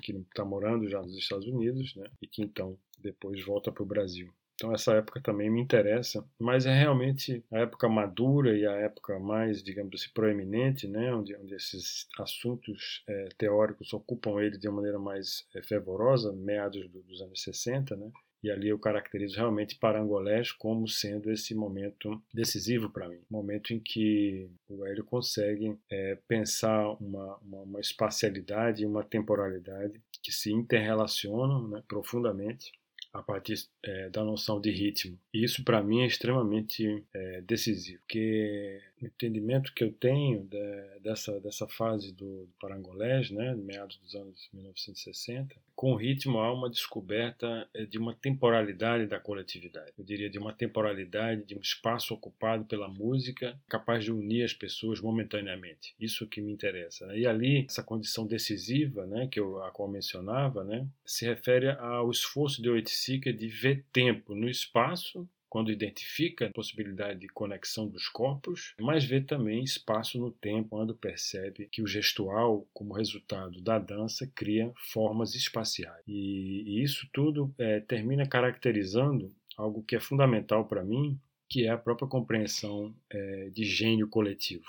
que 0.00 0.12
ele 0.12 0.20
está 0.20 0.44
morando 0.44 0.88
já 0.88 1.00
nos 1.00 1.16
Estados 1.16 1.46
Unidos, 1.46 1.94
né? 1.96 2.08
E 2.22 2.26
que 2.26 2.42
então 2.42 2.78
depois 2.98 3.44
volta 3.44 3.72
para 3.72 3.82
o 3.82 3.86
Brasil. 3.86 4.32
Então 4.60 4.74
essa 4.74 4.92
época 4.92 5.22
também 5.22 5.48
me 5.48 5.58
interessa, 5.58 6.22
mas 6.38 6.66
é 6.66 6.78
realmente 6.78 7.42
a 7.50 7.60
época 7.60 7.88
madura 7.88 8.54
e 8.54 8.66
a 8.66 8.72
época 8.72 9.18
mais, 9.18 9.62
digamos 9.62 9.98
assim, 9.98 10.10
proeminente, 10.12 10.86
né, 10.86 11.14
onde, 11.14 11.34
onde 11.34 11.54
esses 11.54 12.06
assuntos 12.18 13.02
é, 13.08 13.30
teóricos 13.38 13.94
ocupam 13.94 14.38
ele 14.38 14.58
de 14.58 14.68
uma 14.68 14.76
maneira 14.76 14.98
mais 14.98 15.46
é, 15.54 15.62
fervorosa, 15.62 16.30
meados 16.34 16.86
do, 16.90 17.00
dos 17.04 17.22
anos 17.22 17.42
60, 17.42 17.96
né, 17.96 18.12
e 18.42 18.50
ali 18.50 18.68
eu 18.68 18.78
caracterizo 18.78 19.36
realmente 19.36 19.76
Parangolés 19.76 20.52
como 20.52 20.88
sendo 20.88 21.30
esse 21.30 21.54
momento 21.54 22.20
decisivo 22.32 22.88
para 22.88 23.08
mim. 23.08 23.20
Momento 23.30 23.72
em 23.72 23.78
que 23.78 24.48
o 24.68 24.86
Hélio 24.86 25.04
consegue 25.04 25.76
é, 25.90 26.16
pensar 26.26 26.90
uma, 27.00 27.36
uma, 27.38 27.58
uma 27.62 27.80
espacialidade 27.80 28.82
e 28.82 28.86
uma 28.86 29.04
temporalidade 29.04 30.00
que 30.22 30.32
se 30.32 30.52
interrelacionam 30.52 31.68
né, 31.68 31.82
profundamente 31.86 32.72
a 33.12 33.22
partir 33.22 33.54
é, 33.82 34.08
da 34.08 34.22
noção 34.22 34.60
de 34.60 34.70
ritmo. 34.70 35.18
E 35.34 35.44
isso 35.44 35.64
para 35.64 35.82
mim 35.82 36.02
é 36.02 36.06
extremamente 36.06 37.04
é, 37.12 37.40
decisivo, 37.40 38.00
porque 38.00 38.80
o 39.00 39.06
entendimento 39.06 39.72
que 39.72 39.84
eu 39.84 39.92
tenho 39.92 40.44
de, 40.44 40.98
dessa, 41.00 41.40
dessa 41.40 41.66
fase 41.66 42.12
do, 42.12 42.46
do 42.46 42.52
parangolés, 42.60 43.30
né, 43.30 43.54
meados 43.54 43.96
dos 43.98 44.14
anos 44.14 44.48
1960, 44.52 45.54
com 45.74 45.92
o 45.92 45.96
ritmo 45.96 46.38
há 46.38 46.52
uma 46.52 46.68
descoberta 46.68 47.68
é, 47.72 47.84
de 47.86 47.98
uma 47.98 48.14
temporalidade 48.14 49.06
da 49.06 49.18
coletividade. 49.18 49.92
Eu 49.96 50.04
diria 50.04 50.28
de 50.28 50.38
uma 50.38 50.52
temporalidade, 50.52 51.44
de 51.44 51.56
um 51.56 51.60
espaço 51.60 52.12
ocupado 52.12 52.64
pela 52.64 52.88
música, 52.88 53.58
capaz 53.68 54.04
de 54.04 54.12
unir 54.12 54.44
as 54.44 54.52
pessoas 54.52 55.00
momentaneamente. 55.00 55.94
Isso 55.98 56.26
que 56.26 56.40
me 56.40 56.52
interessa. 56.52 57.06
Né? 57.06 57.20
E 57.20 57.26
ali, 57.26 57.64
essa 57.68 57.82
condição 57.82 58.26
decisiva, 58.26 59.06
né, 59.06 59.26
que 59.26 59.40
eu 59.40 59.62
a 59.62 59.70
qual 59.70 59.88
mencionava, 59.88 60.62
né, 60.64 60.86
se 61.04 61.24
refere 61.24 61.70
ao 61.70 62.10
esforço 62.10 62.60
de 62.60 62.68
Oiticica 62.68 63.32
de 63.32 63.48
ver 63.48 63.84
tempo 63.92 64.34
no 64.34 64.48
espaço 64.48 65.28
quando 65.50 65.72
identifica 65.72 66.46
a 66.46 66.52
possibilidade 66.52 67.18
de 67.18 67.28
conexão 67.28 67.88
dos 67.88 68.08
corpos, 68.08 68.72
mas 68.80 69.04
vê 69.04 69.20
também 69.20 69.64
espaço 69.64 70.18
no 70.18 70.30
tempo 70.30 70.70
quando 70.70 70.94
percebe 70.94 71.68
que 71.70 71.82
o 71.82 71.86
gestual, 71.86 72.66
como 72.72 72.94
resultado 72.94 73.60
da 73.60 73.78
dança, 73.78 74.30
cria 74.34 74.72
formas 74.76 75.34
espaciais. 75.34 76.02
E, 76.06 76.62
e 76.66 76.82
isso 76.82 77.08
tudo 77.12 77.52
é, 77.58 77.80
termina 77.80 78.26
caracterizando 78.26 79.34
algo 79.56 79.82
que 79.82 79.96
é 79.96 80.00
fundamental 80.00 80.66
para 80.66 80.84
mim, 80.84 81.18
que 81.48 81.66
é 81.66 81.70
a 81.70 81.76
própria 81.76 82.08
compreensão 82.08 82.94
é, 83.10 83.50
de 83.50 83.64
gênio 83.64 84.08
coletivo, 84.08 84.64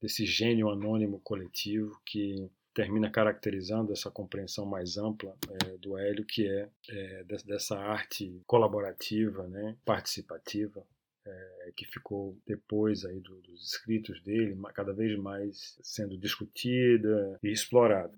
desse 0.00 0.24
gênio 0.24 0.70
anônimo 0.70 1.20
coletivo 1.20 2.00
que 2.04 2.50
termina 2.76 3.08
caracterizando 3.08 3.90
essa 3.90 4.10
compreensão 4.10 4.66
mais 4.66 4.98
ampla 4.98 5.34
é, 5.48 5.78
do 5.78 5.96
Hélio, 5.96 6.26
que 6.26 6.46
é, 6.46 6.68
é, 6.90 7.24
dessa 7.24 7.78
arte 7.78 8.38
colaborativa, 8.46 9.48
né, 9.48 9.74
participativa, 9.82 10.86
é, 11.24 11.72
que 11.74 11.86
ficou 11.86 12.36
depois 12.46 13.06
aí 13.06 13.18
do, 13.18 13.40
dos 13.40 13.66
escritos 13.66 14.20
dele, 14.22 14.54
cada 14.74 14.92
vez 14.92 15.18
mais 15.18 15.78
sendo 15.82 16.18
discutida 16.18 17.38
e 17.42 17.50
explorada. 17.50 18.12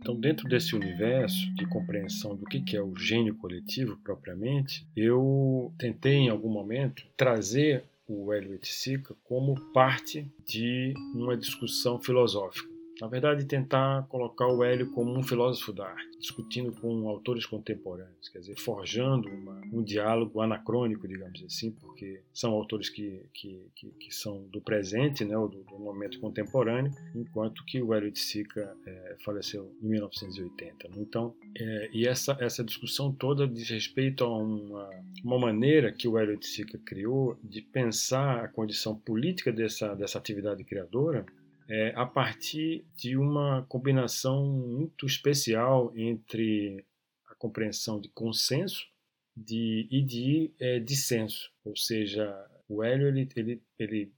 Então, 0.00 0.18
dentro 0.18 0.48
desse 0.48 0.74
universo 0.74 1.54
de 1.54 1.68
compreensão 1.68 2.34
do 2.34 2.46
que 2.46 2.76
é 2.76 2.82
o 2.82 2.96
gênio 2.96 3.36
coletivo 3.36 3.96
propriamente, 3.98 4.84
eu 4.96 5.72
tentei 5.78 6.14
em 6.14 6.30
algum 6.30 6.50
momento 6.50 7.06
trazer 7.16 7.84
o 8.12 8.32
Hélio 8.32 8.58
Sica 8.62 9.14
como 9.24 9.54
parte 9.72 10.28
de 10.44 10.92
uma 11.14 11.36
discussão 11.36 12.00
filosófica. 12.00 12.69
Na 13.00 13.08
verdade, 13.08 13.46
tentar 13.46 14.06
colocar 14.08 14.46
o 14.46 14.62
Hélio 14.62 14.90
como 14.92 15.18
um 15.18 15.22
filósofo 15.22 15.72
da 15.72 15.86
arte, 15.86 16.18
discutindo 16.18 16.70
com 16.72 17.08
autores 17.08 17.46
contemporâneos, 17.46 18.28
quer 18.28 18.40
dizer, 18.40 18.58
forjando 18.58 19.28
uma, 19.28 19.60
um 19.72 19.82
diálogo 19.82 20.40
anacrônico, 20.40 21.08
digamos 21.08 21.42
assim, 21.42 21.70
porque 21.70 22.22
são 22.32 22.52
autores 22.52 22.90
que, 22.90 23.24
que, 23.32 23.70
que, 23.74 23.90
que 23.92 24.14
são 24.14 24.42
do 24.48 24.60
presente, 24.60 25.24
né, 25.24 25.36
ou 25.36 25.48
do, 25.48 25.62
do, 25.64 25.78
momento 25.78 26.20
contemporâneo, 26.20 26.92
enquanto 27.14 27.64
que 27.64 27.80
o 27.80 27.94
Hélio 27.94 28.10
de 28.10 28.18
Sica 28.18 28.76
é, 28.86 29.16
faleceu 29.24 29.74
em 29.82 29.88
1980. 29.88 30.90
Então, 30.96 31.34
é, 31.58 31.90
e 31.94 32.06
essa, 32.06 32.36
essa 32.38 32.62
discussão 32.62 33.10
toda 33.12 33.48
diz 33.48 33.70
respeito 33.70 34.24
a 34.24 34.36
uma, 34.36 34.90
uma 35.24 35.38
maneira 35.38 35.90
que 35.90 36.06
o 36.06 36.18
Hélio 36.18 36.36
de 36.36 36.46
Sica 36.46 36.78
criou 36.84 37.38
de 37.42 37.62
pensar 37.62 38.44
a 38.44 38.48
condição 38.48 38.94
política 38.94 39.50
dessa, 39.50 39.94
dessa 39.94 40.18
atividade 40.18 40.62
criadora 40.64 41.24
é, 41.70 41.92
a 41.94 42.04
partir 42.04 42.84
de 42.96 43.16
uma 43.16 43.64
combinação 43.68 44.44
muito 44.44 45.06
especial 45.06 45.92
entre 45.96 46.84
a 47.28 47.34
compreensão 47.36 48.00
de 48.00 48.08
consenso 48.08 48.88
de, 49.36 49.86
e 49.88 50.02
de 50.02 50.52
é, 50.58 50.80
dissenso. 50.80 51.52
Ou 51.64 51.76
seja, 51.76 52.28
o 52.68 52.82
Hélio 52.82 53.06
ele, 53.06 53.28
ele, 53.36 53.62
ele 53.78 54.12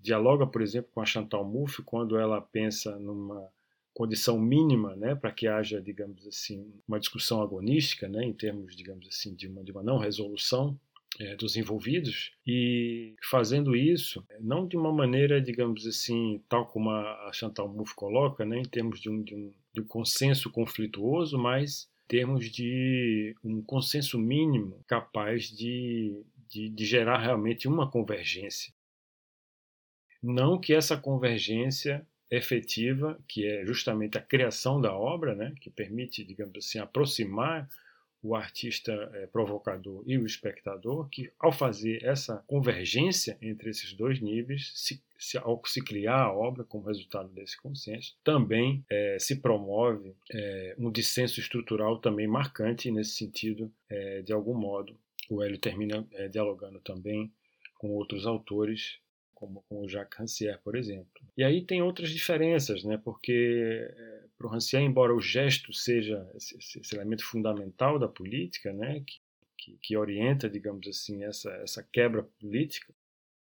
dialoga, 0.00 0.46
por 0.46 0.62
exemplo, 0.62 0.90
com 0.94 1.02
a 1.02 1.06
Chantal 1.06 1.44
Mouffe 1.44 1.82
quando 1.82 2.18
ela 2.18 2.40
pensa 2.40 2.98
numa 2.98 3.46
condição 3.92 4.38
mínima, 4.38 4.96
né, 4.96 5.14
para 5.14 5.32
que 5.32 5.46
haja, 5.46 5.80
digamos 5.80 6.26
assim, 6.26 6.70
uma 6.86 7.00
discussão 7.00 7.42
agonística, 7.42 8.08
né, 8.08 8.24
em 8.24 8.32
termos, 8.32 8.74
digamos 8.74 9.06
assim, 9.08 9.34
de 9.34 9.48
uma, 9.48 9.62
de 9.62 9.72
uma 9.72 9.82
não 9.82 9.98
resolução 9.98 10.78
é, 11.18 11.34
dos 11.36 11.56
envolvidos 11.56 12.32
e 12.46 13.14
fazendo 13.22 13.74
isso 13.74 14.24
não 14.40 14.66
de 14.66 14.76
uma 14.76 14.92
maneira 14.92 15.40
digamos 15.40 15.86
assim 15.86 16.42
tal 16.48 16.66
como 16.66 16.90
a 16.90 17.30
Chantal 17.32 17.68
Mouffe 17.68 17.94
coloca 17.94 18.44
né 18.44 18.58
em 18.58 18.64
termos 18.64 19.00
de 19.00 19.08
um, 19.08 19.22
de 19.22 19.34
um, 19.34 19.52
de 19.72 19.80
um 19.80 19.86
consenso 19.86 20.50
conflituoso 20.50 21.38
mas 21.38 21.88
em 22.04 22.08
termos 22.08 22.50
de 22.50 23.34
um 23.42 23.60
consenso 23.62 24.18
mínimo 24.18 24.82
capaz 24.86 25.50
de, 25.50 26.24
de, 26.48 26.68
de 26.68 26.84
gerar 26.84 27.18
realmente 27.18 27.66
uma 27.66 27.90
convergência. 27.90 28.72
Não 30.22 30.58
que 30.58 30.72
essa 30.72 30.96
convergência 30.96 32.06
efetiva 32.30 33.18
que 33.28 33.44
é 33.46 33.64
justamente 33.64 34.18
a 34.18 34.22
criação 34.22 34.80
da 34.80 34.92
obra 34.92 35.34
né 35.34 35.54
que 35.60 35.70
permite 35.70 36.24
digamos 36.24 36.56
assim 36.58 36.78
aproximar 36.78 37.68
o 38.26 38.34
artista 38.34 38.92
é, 39.14 39.26
provocador 39.26 40.02
e 40.06 40.18
o 40.18 40.26
espectador, 40.26 41.08
que 41.08 41.30
ao 41.38 41.52
fazer 41.52 42.04
essa 42.04 42.42
convergência 42.46 43.38
entre 43.40 43.70
esses 43.70 43.92
dois 43.92 44.20
níveis, 44.20 44.72
se, 44.74 45.00
se, 45.16 45.38
ao 45.38 45.62
se 45.64 45.82
criar 45.82 46.22
a 46.22 46.32
obra 46.32 46.64
como 46.64 46.86
resultado 46.86 47.28
desse 47.28 47.56
consenso, 47.60 48.16
também 48.24 48.84
é, 48.90 49.16
se 49.18 49.36
promove 49.36 50.14
é, 50.32 50.74
um 50.78 50.90
dissenso 50.90 51.38
estrutural 51.38 51.98
também 51.98 52.26
marcante 52.26 52.90
nesse 52.90 53.12
sentido, 53.12 53.72
de 54.24 54.32
algum 54.32 54.54
modo. 54.54 54.96
O 55.30 55.42
Hélio 55.42 55.58
termina 55.58 56.06
dialogando 56.30 56.80
também 56.80 57.32
com 57.78 57.90
outros 57.90 58.26
autores 58.26 58.98
como, 59.36 59.62
como 59.68 59.82
o 59.82 59.88
Jacques 59.88 60.18
Rancière, 60.18 60.58
por 60.64 60.74
exemplo. 60.74 61.22
E 61.36 61.44
aí 61.44 61.62
tem 61.62 61.82
outras 61.82 62.10
diferenças, 62.10 62.82
né? 62.82 62.98
porque 63.04 63.86
é, 63.88 64.24
para 64.36 64.46
o 64.46 64.50
Rancière, 64.50 64.84
embora 64.84 65.14
o 65.14 65.20
gesto 65.20 65.72
seja 65.72 66.28
esse, 66.34 66.56
esse, 66.58 66.96
elemento 66.96 67.24
fundamental 67.24 67.98
da 67.98 68.08
política, 68.08 68.72
né? 68.72 69.04
que, 69.06 69.20
que, 69.56 69.78
que, 69.80 69.96
orienta, 69.96 70.50
digamos 70.50 70.88
assim, 70.88 71.22
essa, 71.22 71.50
essa 71.56 71.82
quebra 71.82 72.24
política, 72.40 72.92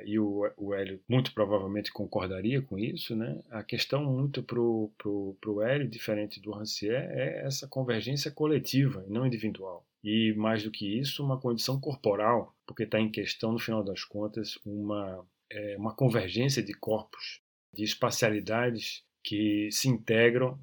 e 0.05 0.19
o, 0.19 0.43
o 0.57 0.75
Hélio 0.75 1.01
muito 1.09 1.33
provavelmente 1.33 1.91
concordaria 1.91 2.61
com 2.61 2.77
isso, 2.77 3.15
né? 3.15 3.41
a 3.49 3.63
questão 3.63 4.03
muito 4.03 4.43
para 4.43 4.59
o 4.59 5.61
Hélio, 5.63 5.87
diferente 5.87 6.39
do 6.39 6.51
Rancière, 6.51 7.07
é 7.09 7.45
essa 7.45 7.67
convergência 7.67 8.29
coletiva 8.29 9.03
e 9.07 9.11
não 9.11 9.25
individual. 9.25 9.87
E 10.03 10.33
mais 10.33 10.63
do 10.63 10.69
que 10.69 10.99
isso, 10.99 11.23
uma 11.23 11.39
condição 11.39 11.79
corporal, 11.79 12.53
porque 12.65 12.83
está 12.83 12.99
em 12.99 13.09
questão, 13.09 13.53
no 13.53 13.59
final 13.59 13.83
das 13.83 14.03
contas, 14.03 14.59
uma 14.63 15.25
é 15.49 15.77
uma 15.77 15.95
convergência 15.95 16.61
de 16.61 16.73
corpos, 16.73 17.41
de 17.73 17.83
espacialidades 17.83 19.03
que 19.23 19.69
se 19.71 19.87
integram 19.87 20.59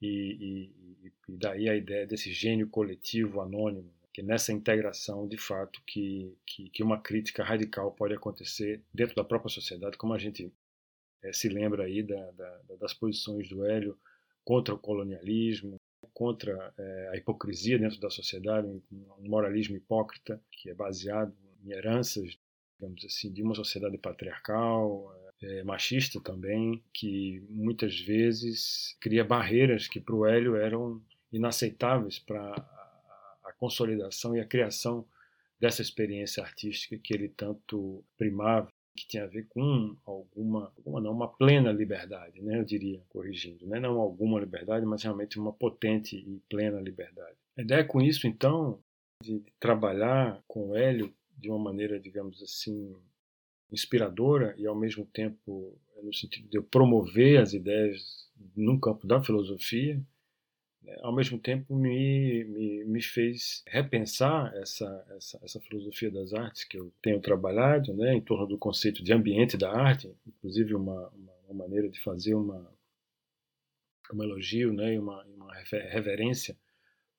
e, 0.00 0.70
e, 1.06 1.12
e 1.28 1.36
daí 1.36 1.68
a 1.68 1.76
ideia 1.76 2.06
desse 2.06 2.32
gênio 2.32 2.68
coletivo 2.68 3.40
anônimo, 3.40 3.92
que 4.12 4.22
nessa 4.22 4.52
integração, 4.52 5.28
de 5.28 5.36
fato, 5.36 5.80
que, 5.86 6.34
que, 6.46 6.70
que, 6.70 6.82
uma 6.82 7.00
crítica 7.00 7.44
radical 7.44 7.92
pode 7.92 8.14
acontecer 8.14 8.82
dentro 8.92 9.14
da 9.14 9.24
própria 9.24 9.50
sociedade, 9.50 9.98
como 9.98 10.14
a 10.14 10.18
gente 10.18 10.52
é, 11.22 11.32
se 11.32 11.48
lembra 11.48 11.84
aí 11.84 12.02
da, 12.02 12.30
da, 12.32 12.60
das 12.80 12.94
posições 12.94 13.48
do 13.48 13.64
Hélio 13.64 13.98
contra 14.44 14.74
o 14.74 14.78
colonialismo, 14.78 15.76
contra 16.14 16.72
é, 16.78 17.10
a 17.12 17.16
hipocrisia 17.16 17.78
dentro 17.78 18.00
da 18.00 18.08
sociedade, 18.08 18.66
um 18.66 19.28
moralismo 19.28 19.76
hipócrita 19.76 20.42
que 20.50 20.70
é 20.70 20.74
baseado 20.74 21.36
em 21.62 21.72
heranças, 21.72 22.38
digamos 22.78 23.04
assim, 23.04 23.32
de 23.32 23.42
uma 23.42 23.54
sociedade 23.54 23.98
patriarcal, 23.98 25.12
é, 25.42 25.62
machista 25.64 26.20
também, 26.20 26.82
que 26.92 27.44
muitas 27.50 27.98
vezes 28.00 28.96
cria 29.00 29.24
barreiras 29.24 29.88
que 29.88 30.00
para 30.00 30.14
o 30.14 30.26
Hélio 30.26 30.56
eram 30.56 31.02
inaceitáveis 31.32 32.18
para 32.18 32.40
a, 32.40 33.38
a 33.44 33.52
consolidação 33.58 34.36
e 34.36 34.40
a 34.40 34.46
criação 34.46 35.06
dessa 35.58 35.82
experiência 35.82 36.42
artística 36.42 36.98
que 36.98 37.14
ele 37.14 37.28
tanto 37.28 38.04
primava 38.16 38.68
que 38.96 39.06
tinha 39.06 39.24
a 39.24 39.28
ver 39.28 39.46
com 39.48 39.94
alguma, 40.06 40.72
alguma 40.76 41.00
não, 41.00 41.12
uma 41.12 41.28
plena 41.28 41.70
liberdade, 41.70 42.40
né, 42.40 42.58
eu 42.58 42.64
diria, 42.64 43.02
corrigindo, 43.10 43.66
né, 43.66 43.78
não 43.78 44.00
alguma 44.00 44.40
liberdade, 44.40 44.86
mas 44.86 45.02
realmente 45.02 45.38
uma 45.38 45.52
potente 45.52 46.16
e 46.16 46.40
plena 46.48 46.80
liberdade. 46.80 47.36
A 47.58 47.62
ideia 47.62 47.84
com 47.84 48.00
isso, 48.00 48.26
então, 48.26 48.80
de 49.22 49.42
trabalhar 49.60 50.42
com 50.48 50.70
o 50.70 50.76
Hélio 50.76 51.12
de 51.36 51.50
uma 51.50 51.58
maneira, 51.58 52.00
digamos 52.00 52.42
assim, 52.42 52.94
inspiradora 53.70 54.54
e 54.58 54.66
ao 54.66 54.74
mesmo 54.74 55.04
tempo 55.06 55.78
no 56.02 56.12
sentido 56.12 56.48
de 56.48 56.58
eu 56.58 56.62
promover 56.62 57.40
as 57.40 57.52
ideias 57.52 58.28
no 58.54 58.78
campo 58.78 59.06
da 59.06 59.22
filosofia, 59.22 60.00
né, 60.82 60.96
ao 61.00 61.14
mesmo 61.14 61.38
tempo 61.38 61.74
me, 61.74 62.44
me, 62.44 62.84
me 62.84 63.02
fez 63.02 63.62
repensar 63.66 64.54
essa, 64.56 65.06
essa, 65.16 65.40
essa, 65.42 65.60
filosofia 65.60 66.10
das 66.10 66.32
artes 66.32 66.64
que 66.64 66.78
eu 66.78 66.92
tenho 67.02 67.20
trabalhado 67.20 67.92
né, 67.94 68.14
em 68.14 68.20
torno 68.20 68.46
do 68.46 68.58
conceito 68.58 69.02
de 69.02 69.12
ambiente 69.12 69.56
da 69.56 69.72
arte, 69.72 70.14
inclusive 70.26 70.74
uma, 70.74 71.08
uma, 71.08 71.32
uma 71.48 71.64
maneira 71.64 71.88
de 71.88 72.00
fazer 72.00 72.34
uma, 72.34 72.70
um 74.12 74.22
elogio 74.22 74.72
né, 74.72 74.94
e 74.94 74.98
uma, 74.98 75.24
uma 75.24 75.52
reverência 75.54 76.56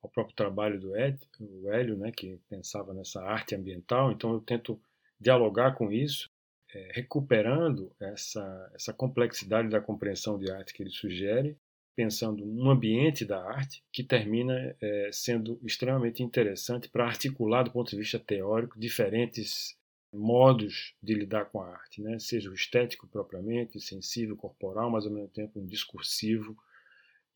ao 0.01 0.10
próprio 0.10 0.36
trabalho 0.36 0.80
do 0.80 0.96
Ed, 0.96 1.20
o 1.39 1.70
Hélio, 1.70 1.98
né, 1.98 2.12
que 2.12 2.39
pensava 2.50 2.94
nessa 2.94 3.22
arte 3.22 3.56
ambiental. 3.56 4.12
Então 4.12 4.34
eu 4.34 4.42
tento 4.42 4.80
dialogar 5.20 5.75
com 5.75 5.92
isso, 5.92 6.30
é, 6.74 6.92
recuperando 6.94 7.92
essa, 8.00 8.72
essa 8.74 8.94
complexidade 8.94 9.70
da 9.70 9.82
compreensão 9.82 10.38
de 10.38 10.51
arte 10.51 10.74
que 10.74 10.84
ele 10.84 10.92
sugere, 10.92 11.58
pensando 11.96 12.46
num 12.46 12.70
ambiente 12.70 13.25
da 13.25 13.44
arte 13.44 13.84
que 13.92 14.04
termina 14.04 14.75
é, 14.80 15.10
sendo 15.12 15.60
extremamente 15.63 16.22
interessante 16.22 16.88
para 16.88 17.06
articular, 17.06 17.63
do 17.63 17.72
ponto 17.72 17.89
de 17.89 17.98
vista 17.98 18.20
teórico, 18.20 18.80
diferentes 18.80 19.75
modos 20.13 20.94
de 21.01 21.16
lidar 21.16 21.46
com 21.46 21.62
a 21.62 21.70
arte, 21.70 22.01
né? 22.01 22.20
seja 22.20 22.50
o 22.50 22.54
estético 22.54 23.08
propriamente, 23.08 23.80
sensível, 23.80 24.38
corporal, 24.38 24.89
mas 24.89 25.06
ao 25.06 25.12
mesmo 25.12 25.30
tempo 25.30 25.60
um 25.60 25.66
discursivo 25.66 26.56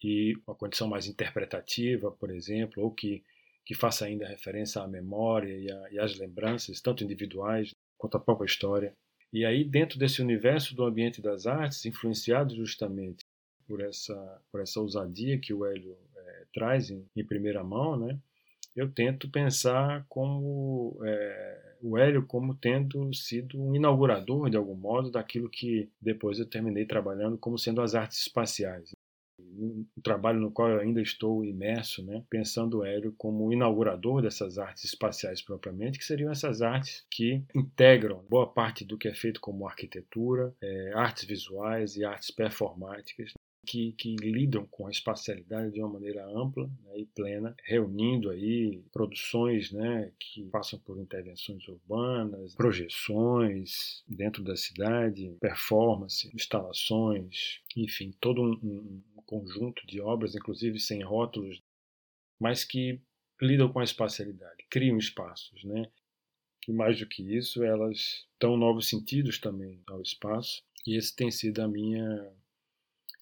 e 0.03 0.36
uma 0.48 0.55
condição 0.55 0.88
mais 0.88 1.08
interpretativa, 1.08 2.12
por 2.12 2.31
exemplo, 2.31 2.84
ou 2.84 2.91
que, 2.91 3.24
que 3.65 3.75
faça 3.75 4.05
ainda 4.05 4.27
referência 4.27 4.81
à 4.81 4.88
memória 4.88 5.53
e, 5.53 5.72
a, 5.72 5.91
e 5.91 6.00
às 6.00 6.17
lembranças, 6.17 6.81
tanto 6.81 7.03
individuais 7.03 7.72
quanto 7.98 8.17
à 8.17 8.20
própria 8.20 8.48
história. 8.48 8.96
E 9.31 9.46
aí, 9.46 9.63
dentro 9.63 9.98
desse 9.98 10.22
universo 10.22 10.75
do 10.75 10.84
ambiente 10.84 11.22
das 11.22 11.46
artes, 11.46 11.86
influenciado 11.86 12.55
justamente 12.55 13.24
por 13.67 13.79
essa, 13.79 14.41
por 14.51 14.60
essa 14.60 14.79
ousadia 14.81 15.39
que 15.39 15.53
o 15.53 15.65
Hélio 15.65 15.96
é, 16.15 16.46
traz 16.53 16.89
em, 16.89 17.05
em, 17.15 17.25
primeira 17.25 17.63
mão, 17.63 17.96
né? 17.96 18.20
eu 18.75 18.91
tento 18.91 19.29
pensar 19.29 20.05
como 20.10 21.00
é, 21.03 21.75
o 21.81 21.98
Hélio 21.98 22.25
como 22.25 22.53
tendo 22.55 23.13
sido 23.13 23.62
um 23.62 23.75
inaugurador, 23.75 24.50
de 24.50 24.58
algum 24.58 24.75
modo, 24.75 25.10
daquilo 25.10 25.50
que 25.50 25.89
depois 26.01 26.39
eu 26.39 26.46
terminei 26.46 26.86
trabalhando 26.86 27.38
como 27.38 27.58
sendo 27.58 27.81
as 27.81 27.96
artes 27.96 28.20
espaciais. 28.20 28.91
Um 29.58 29.86
trabalho 30.01 30.39
no 30.39 30.51
qual 30.51 30.70
eu 30.70 30.79
ainda 30.79 31.01
estou 31.01 31.43
imerso, 31.43 32.03
né? 32.05 32.24
pensando 32.29 32.79
o 32.79 32.86
Hélio 32.86 33.13
como 33.17 33.51
inaugurador 33.51 34.22
dessas 34.22 34.58
artes 34.58 34.86
espaciais 34.86 35.41
propriamente, 35.41 36.00
que 36.00 36.05
seriam 36.05 36.31
essas 36.31 36.62
artes 36.62 37.05
que 37.10 37.43
integram 37.55 38.24
boa 38.29 38.48
parte 38.48 38.86
do 38.86 38.98
que 38.98 39.08
é 39.08 39.13
feito 39.13 39.39
como 39.41 39.67
arquitetura, 39.67 40.53
é, 40.62 40.93
artes 40.96 41.25
visuais 41.25 41.96
e 41.96 42.03
artes 42.03 42.31
performáticas 42.31 43.34
que, 43.65 43.91
que, 43.93 44.15
lidam 44.15 44.65
com 44.65 44.88
a 44.88 44.91
espacialidade 44.91 45.72
de 45.72 45.79
uma 45.79 45.93
maneira 45.93 46.25
ampla 46.27 46.70
né, 46.84 47.00
e 47.00 47.05
plena, 47.05 47.55
reunindo 47.63 48.29
aí 48.29 48.81
produções 48.91 49.72
né, 49.72 50.12
que 50.20 50.43
passam 50.46 50.79
por 50.79 50.98
intervenções 51.00 51.67
urbanas, 51.67 52.56
projeções 52.56 54.04
dentro 54.08 54.43
da 54.43 54.56
cidade, 54.56 55.36
performance, 55.39 56.30
instalações, 56.34 57.62
enfim, 57.76 58.12
todo 58.19 58.41
um, 58.41 59.02
um 59.11 59.11
conjunto 59.32 59.88
de 59.88 60.02
obras, 60.02 60.36
inclusive 60.36 60.78
sem 60.78 61.02
rótulos, 61.02 61.63
mas 62.38 62.65
que 62.65 63.00
lidam 63.41 63.72
com 63.72 63.80
a 63.80 63.84
espacialidade, 63.84 64.65
criam 64.70 64.98
espaços, 64.98 65.63
né? 65.63 65.89
E 66.67 66.74
mais 66.74 67.00
do 67.00 67.08
que 67.08 67.24
isso, 67.36 67.63
elas 67.63 68.28
dão 68.39 68.58
novos 68.58 68.89
sentidos 68.89 69.39
também 69.39 69.82
ao 69.88 70.02
espaço. 70.02 70.62
E 70.86 70.98
esse 70.98 71.15
tem 71.15 71.32
sido 71.32 71.62
a 71.62 71.67
minha 71.67 72.32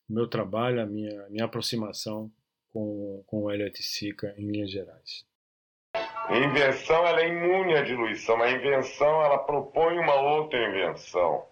meu 0.10 0.28
trabalho, 0.28 0.82
a 0.82 0.86
minha, 0.88 1.30
minha 1.30 1.46
aproximação 1.46 2.32
com, 2.74 3.24
com 3.28 3.44
o 3.44 3.52
Elliot 3.52 3.82
Sica 3.84 4.34
em 4.38 4.52
linhas 4.52 4.72
gerais. 4.72 5.24
A 5.94 6.38
invenção 6.38 7.06
ela 7.06 7.22
é 7.22 7.28
imune 7.28 7.76
à 7.76 7.84
diluição, 7.84 8.42
a 8.42 8.52
invenção 8.52 9.24
ela 9.24 9.38
propõe 9.38 10.00
uma 10.00 10.16
outra 10.16 10.60
invenção. 10.68 11.46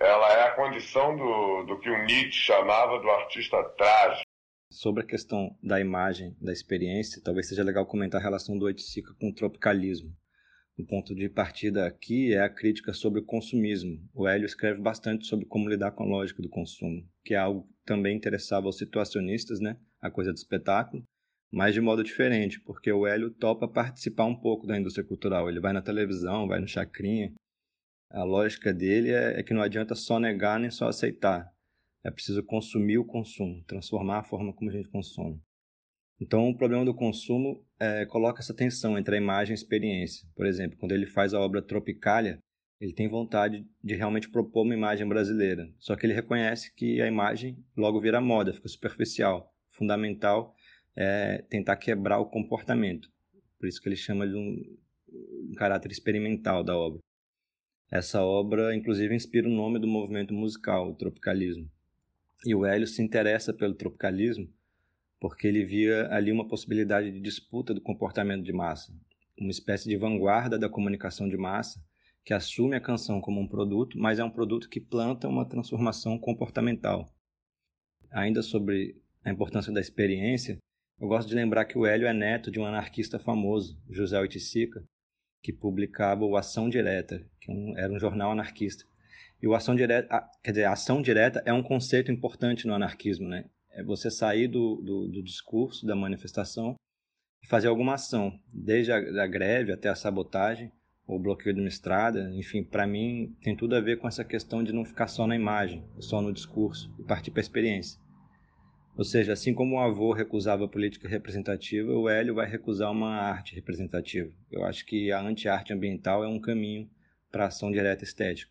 Ela 0.00 0.32
é 0.32 0.42
a 0.48 0.54
condição 0.54 1.16
do, 1.16 1.64
do 1.64 1.80
que 1.80 1.90
o 1.90 2.04
Nietzsche 2.04 2.44
chamava 2.44 3.00
do 3.00 3.10
artista 3.10 3.62
trágico. 3.76 4.22
Sobre 4.70 5.02
a 5.02 5.06
questão 5.06 5.56
da 5.62 5.80
imagem, 5.80 6.36
da 6.40 6.52
experiência, 6.52 7.22
talvez 7.24 7.48
seja 7.48 7.64
legal 7.64 7.86
comentar 7.86 8.20
a 8.20 8.24
relação 8.24 8.58
do 8.58 8.66
Oiticica 8.66 9.14
com 9.18 9.30
o 9.30 9.34
tropicalismo. 9.34 10.10
O 10.78 10.86
ponto 10.86 11.14
de 11.14 11.28
partida 11.28 11.86
aqui 11.86 12.32
é 12.32 12.40
a 12.40 12.48
crítica 12.48 12.92
sobre 12.92 13.20
o 13.20 13.24
consumismo. 13.24 13.98
O 14.14 14.28
Hélio 14.28 14.46
escreve 14.46 14.80
bastante 14.80 15.26
sobre 15.26 15.46
como 15.46 15.68
lidar 15.68 15.90
com 15.90 16.04
a 16.04 16.06
lógica 16.06 16.40
do 16.40 16.48
consumo, 16.48 17.02
que 17.24 17.34
é 17.34 17.38
algo 17.38 17.62
que 17.62 17.84
também 17.84 18.16
interessava 18.16 18.66
aos 18.66 18.78
situacionistas, 18.78 19.58
né? 19.58 19.76
a 20.00 20.10
coisa 20.10 20.32
do 20.32 20.36
espetáculo, 20.36 21.02
mas 21.50 21.74
de 21.74 21.80
modo 21.80 22.04
diferente, 22.04 22.60
porque 22.60 22.92
o 22.92 23.06
Hélio 23.06 23.30
topa 23.30 23.66
participar 23.66 24.26
um 24.26 24.36
pouco 24.36 24.66
da 24.66 24.78
indústria 24.78 25.04
cultural. 25.04 25.48
Ele 25.48 25.60
vai 25.60 25.72
na 25.72 25.82
televisão, 25.82 26.46
vai 26.46 26.60
no 26.60 26.68
chacrinha. 26.68 27.32
A 28.10 28.24
lógica 28.24 28.72
dele 28.72 29.10
é, 29.10 29.40
é 29.40 29.42
que 29.42 29.52
não 29.52 29.62
adianta 29.62 29.94
só 29.94 30.18
negar 30.18 30.58
nem 30.58 30.70
só 30.70 30.88
aceitar. 30.88 31.52
É 32.02 32.10
preciso 32.10 32.42
consumir 32.42 32.98
o 32.98 33.04
consumo, 33.04 33.62
transformar 33.64 34.20
a 34.20 34.24
forma 34.24 34.52
como 34.52 34.70
a 34.70 34.72
gente 34.72 34.88
consome. 34.88 35.40
Então, 36.20 36.48
o 36.48 36.56
problema 36.56 36.84
do 36.84 36.94
consumo 36.94 37.64
é, 37.78 38.04
coloca 38.06 38.40
essa 38.40 38.54
tensão 38.54 38.98
entre 38.98 39.14
a 39.14 39.18
imagem 39.18 39.52
e 39.52 39.54
a 39.54 39.60
experiência. 39.60 40.26
Por 40.34 40.46
exemplo, 40.46 40.78
quando 40.78 40.92
ele 40.92 41.06
faz 41.06 41.32
a 41.32 41.40
obra 41.40 41.62
Tropicália, 41.62 42.42
ele 42.80 42.92
tem 42.92 43.08
vontade 43.08 43.66
de 43.82 43.94
realmente 43.94 44.28
propor 44.28 44.62
uma 44.62 44.74
imagem 44.74 45.06
brasileira. 45.06 45.68
Só 45.78 45.94
que 45.94 46.06
ele 46.06 46.14
reconhece 46.14 46.74
que 46.74 47.00
a 47.00 47.06
imagem 47.06 47.62
logo 47.76 48.00
vira 48.00 48.20
moda, 48.20 48.52
fica 48.52 48.68
superficial. 48.68 49.52
Fundamental 49.70 50.54
é 50.96 51.44
tentar 51.48 51.76
quebrar 51.76 52.18
o 52.18 52.30
comportamento. 52.30 53.08
Por 53.58 53.68
isso 53.68 53.80
que 53.80 53.88
ele 53.88 53.96
chama 53.96 54.26
de 54.26 54.34
um, 54.34 54.76
um 55.50 55.54
caráter 55.56 55.90
experimental 55.90 56.64
da 56.64 56.76
obra. 56.76 57.00
Essa 57.90 58.22
obra, 58.22 58.74
inclusive, 58.74 59.14
inspira 59.14 59.48
o 59.48 59.52
nome 59.52 59.78
do 59.78 59.86
movimento 59.86 60.34
musical, 60.34 60.90
o 60.90 60.94
tropicalismo. 60.94 61.70
E 62.44 62.54
o 62.54 62.64
Hélio 62.64 62.86
se 62.86 63.02
interessa 63.02 63.52
pelo 63.52 63.74
tropicalismo 63.74 64.48
porque 65.20 65.46
ele 65.46 65.64
via 65.64 66.08
ali 66.12 66.30
uma 66.30 66.46
possibilidade 66.46 67.10
de 67.10 67.20
disputa 67.20 67.74
do 67.74 67.80
comportamento 67.80 68.44
de 68.44 68.52
massa, 68.52 68.92
uma 69.38 69.50
espécie 69.50 69.88
de 69.88 69.96
vanguarda 69.96 70.58
da 70.58 70.68
comunicação 70.68 71.28
de 71.28 71.36
massa 71.36 71.82
que 72.24 72.34
assume 72.34 72.76
a 72.76 72.80
canção 72.80 73.20
como 73.20 73.40
um 73.40 73.48
produto, 73.48 73.98
mas 73.98 74.18
é 74.18 74.24
um 74.24 74.30
produto 74.30 74.68
que 74.68 74.80
planta 74.80 75.28
uma 75.28 75.48
transformação 75.48 76.18
comportamental. 76.18 77.10
Ainda 78.10 78.42
sobre 78.42 79.00
a 79.24 79.30
importância 79.30 79.72
da 79.72 79.80
experiência, 79.80 80.58
eu 81.00 81.08
gosto 81.08 81.28
de 81.28 81.34
lembrar 81.34 81.64
que 81.64 81.78
o 81.78 81.86
Hélio 81.86 82.06
é 82.06 82.12
neto 82.12 82.50
de 82.50 82.60
um 82.60 82.66
anarquista 82.66 83.18
famoso, 83.18 83.80
José 83.88 84.20
Oiticica, 84.20 84.84
que 85.42 85.52
publicava 85.52 86.24
o 86.24 86.36
Ação 86.36 86.68
Direta, 86.68 87.24
que 87.40 87.50
é 87.50 87.82
era 87.82 87.92
um 87.92 87.98
jornal 87.98 88.32
anarquista. 88.32 88.84
E 89.40 89.46
o 89.46 89.54
ação 89.54 89.76
direta, 89.76 90.28
quer 90.42 90.50
dizer, 90.50 90.64
a 90.64 90.72
ação 90.72 91.00
direta 91.00 91.40
é 91.46 91.52
um 91.52 91.62
conceito 91.62 92.10
importante 92.10 92.66
no 92.66 92.74
anarquismo, 92.74 93.28
né? 93.28 93.44
é 93.78 93.82
você 93.84 94.10
sair 94.10 94.48
do, 94.48 94.76
do, 94.82 95.06
do 95.06 95.22
discurso, 95.22 95.86
da 95.86 95.94
manifestação 95.94 96.74
e 97.40 97.46
fazer 97.46 97.68
alguma 97.68 97.94
ação, 97.94 98.36
desde 98.52 98.90
a, 98.90 98.96
a 98.96 99.26
greve 99.26 99.72
até 99.72 99.88
a 99.88 99.94
sabotagem, 99.94 100.72
ou 101.06 101.18
bloqueio 101.18 101.54
de 101.54 101.60
uma 101.60 101.68
estrada, 101.68 102.28
enfim, 102.34 102.62
para 102.62 102.86
mim 102.86 103.34
tem 103.40 103.56
tudo 103.56 103.76
a 103.76 103.80
ver 103.80 103.98
com 103.98 104.08
essa 104.08 104.24
questão 104.24 104.64
de 104.64 104.72
não 104.72 104.84
ficar 104.84 105.06
só 105.06 105.26
na 105.26 105.36
imagem, 105.36 105.82
só 106.00 106.20
no 106.20 106.32
discurso 106.32 106.92
e 106.98 107.04
partir 107.04 107.30
para 107.30 107.40
a 107.40 107.42
experiência. 107.42 108.00
Ou 108.98 109.04
seja, 109.04 109.32
assim 109.32 109.54
como 109.54 109.76
o 109.76 109.78
avô 109.78 110.12
recusava 110.12 110.64
a 110.64 110.68
política 110.68 111.06
representativa, 111.06 111.92
o 111.92 112.08
Hélio 112.08 112.34
vai 112.34 112.50
recusar 112.50 112.90
uma 112.90 113.14
arte 113.14 113.54
representativa. 113.54 114.28
Eu 114.50 114.64
acho 114.64 114.84
que 114.84 115.12
a 115.12 115.22
anti-arte 115.22 115.72
ambiental 115.72 116.24
é 116.24 116.26
um 116.26 116.40
caminho 116.40 116.90
para 117.30 117.44
a 117.44 117.46
ação 117.46 117.70
direta 117.70 118.02
estética. 118.02 118.50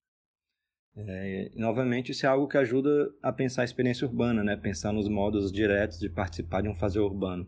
É, 0.96 1.52
e, 1.54 1.60
novamente, 1.60 2.14
isso 2.14 2.26
é 2.26 2.30
algo 2.30 2.48
que 2.48 2.58
ajuda 2.58 3.14
a 3.22 3.34
pensar 3.34 3.64
a 3.64 3.66
experiência 3.66 4.08
urbana, 4.08 4.42
né? 4.42 4.56
pensar 4.56 4.94
nos 4.94 5.10
modos 5.10 5.52
diretos 5.52 6.00
de 6.00 6.10
participar 6.10 6.62
de 6.62 6.70
um 6.70 6.76
fazer 6.76 7.00
urbano. 7.00 7.46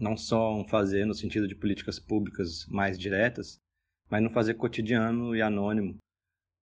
Não 0.00 0.16
só 0.16 0.52
um 0.56 0.66
fazer 0.66 1.06
no 1.06 1.14
sentido 1.14 1.46
de 1.46 1.54
políticas 1.54 2.00
públicas 2.00 2.66
mais 2.66 2.98
diretas, 2.98 3.60
mas 4.10 4.20
no 4.20 4.30
fazer 4.30 4.54
cotidiano 4.54 5.36
e 5.36 5.40
anônimo. 5.40 5.96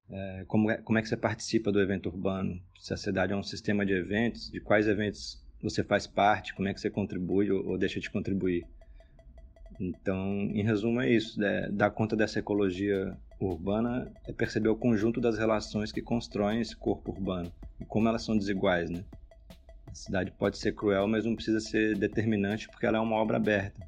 É, 0.09 0.43
como, 0.49 0.69
é, 0.69 0.77
como 0.81 0.99
é 0.99 1.01
que 1.01 1.07
você 1.07 1.15
participa 1.15 1.71
do 1.71 1.81
evento 1.81 2.09
urbano? 2.09 2.61
Se 2.77 2.93
a 2.93 2.97
cidade 2.97 3.31
é 3.31 3.37
um 3.37 3.41
sistema 3.41 3.85
de 3.85 3.93
eventos, 3.93 4.51
de 4.51 4.59
quais 4.59 4.85
eventos 4.85 5.44
você 5.65 5.83
faz 5.83 6.05
parte, 6.05 6.53
como 6.53 6.67
é 6.67 6.73
que 6.73 6.79
você 6.79 6.91
contribui 6.91 7.51
ou, 7.51 7.69
ou 7.69 7.77
deixa 7.77 7.99
de 7.99 8.09
contribuir. 8.09 8.63
Então, 9.79 10.23
em 10.53 10.63
resumo, 10.63 11.01
é 11.01 11.09
isso. 11.09 11.43
É, 11.43 11.69
dar 11.71 11.89
conta 11.89 12.15
dessa 12.15 12.39
ecologia 12.39 13.17
urbana 13.39 14.09
é 14.27 14.31
perceber 14.31 14.69
o 14.69 14.75
conjunto 14.75 15.19
das 15.19 15.37
relações 15.37 15.91
que 15.91 16.01
constroem 16.01 16.61
esse 16.61 16.75
corpo 16.75 17.11
urbano 17.11 17.51
e 17.81 17.85
como 17.85 18.07
elas 18.07 18.23
são 18.23 18.37
desiguais, 18.37 18.89
né? 18.89 19.03
A 19.87 19.95
cidade 19.95 20.31
pode 20.31 20.57
ser 20.57 20.73
cruel, 20.73 21.07
mas 21.07 21.25
não 21.25 21.35
precisa 21.35 21.59
ser 21.59 21.97
determinante 21.97 22.69
porque 22.69 22.85
ela 22.85 22.97
é 22.97 23.01
uma 23.01 23.15
obra 23.15 23.37
aberta. 23.37 23.85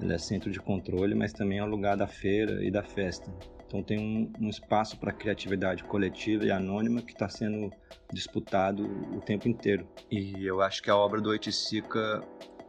Ela 0.00 0.14
é 0.14 0.18
centro 0.18 0.50
de 0.50 0.60
controle, 0.60 1.14
mas 1.14 1.32
também 1.32 1.58
é 1.58 1.64
o 1.64 1.68
lugar 1.68 1.96
da 1.96 2.06
feira 2.06 2.64
e 2.64 2.70
da 2.70 2.82
festa. 2.82 3.30
Então 3.72 3.82
tem 3.82 3.98
um, 3.98 4.30
um 4.38 4.50
espaço 4.50 4.98
para 4.98 5.10
criatividade 5.14 5.82
coletiva 5.84 6.44
e 6.44 6.50
anônima 6.50 7.00
que 7.00 7.12
está 7.12 7.26
sendo 7.26 7.72
disputado 8.12 8.82
o 9.16 9.22
tempo 9.22 9.48
inteiro. 9.48 9.88
E 10.10 10.44
eu 10.44 10.60
acho 10.60 10.82
que 10.82 10.90
a 10.90 10.96
obra 10.96 11.22
do 11.22 11.30
Oiticica 11.30 12.22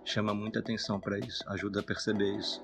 chama 0.05 0.33
muita 0.33 0.59
atenção 0.59 1.01
para 1.01 1.19
isso, 1.19 1.43
ajuda 1.49 1.81
a 1.81 1.83
perceber 1.83 2.33
isso. 2.37 2.61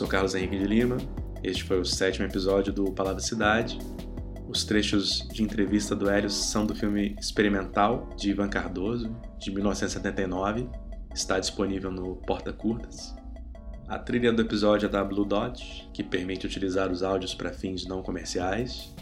Sou 0.00 0.08
Carlos 0.08 0.34
Henrique 0.34 0.56
de 0.56 0.64
Lima. 0.64 0.96
Este 1.44 1.62
foi 1.62 1.78
o 1.78 1.84
sétimo 1.84 2.24
episódio 2.24 2.72
do 2.72 2.90
Palavra 2.90 3.20
Cidade. 3.20 3.78
Os 4.48 4.64
trechos 4.64 5.28
de 5.28 5.42
entrevista 5.42 5.94
do 5.94 6.08
Hélio 6.08 6.30
são 6.30 6.64
do 6.64 6.74
filme 6.74 7.14
Experimental, 7.20 8.08
de 8.16 8.30
Ivan 8.30 8.48
Cardoso, 8.48 9.14
de 9.38 9.50
1979. 9.50 10.66
Está 11.14 11.38
disponível 11.38 11.90
no 11.90 12.16
Porta 12.16 12.50
Curtas. 12.50 13.14
A 13.86 13.98
trilha 13.98 14.32
do 14.32 14.40
episódio 14.40 14.86
é 14.86 14.88
da 14.88 15.04
Blue 15.04 15.26
Dot, 15.26 15.90
que 15.92 16.02
permite 16.02 16.46
utilizar 16.46 16.90
os 16.90 17.02
áudios 17.02 17.34
para 17.34 17.52
fins 17.52 17.84
não 17.84 18.02
comerciais. 18.02 18.94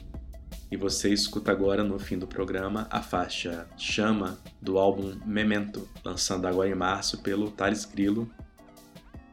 E 0.69 0.77
você 0.77 1.13
escuta 1.13 1.53
agora, 1.53 1.85
no 1.85 1.97
fim 2.01 2.19
do 2.19 2.27
programa, 2.27 2.89
a 2.91 3.01
faixa 3.01 3.69
Chama 3.77 4.37
do 4.61 4.79
álbum 4.79 5.15
Memento, 5.25 5.89
lançando 6.05 6.49
agora 6.49 6.69
em 6.69 6.75
março 6.75 7.23
pelo 7.23 7.53
Thales 7.53 7.85
Grilo, 7.85 8.29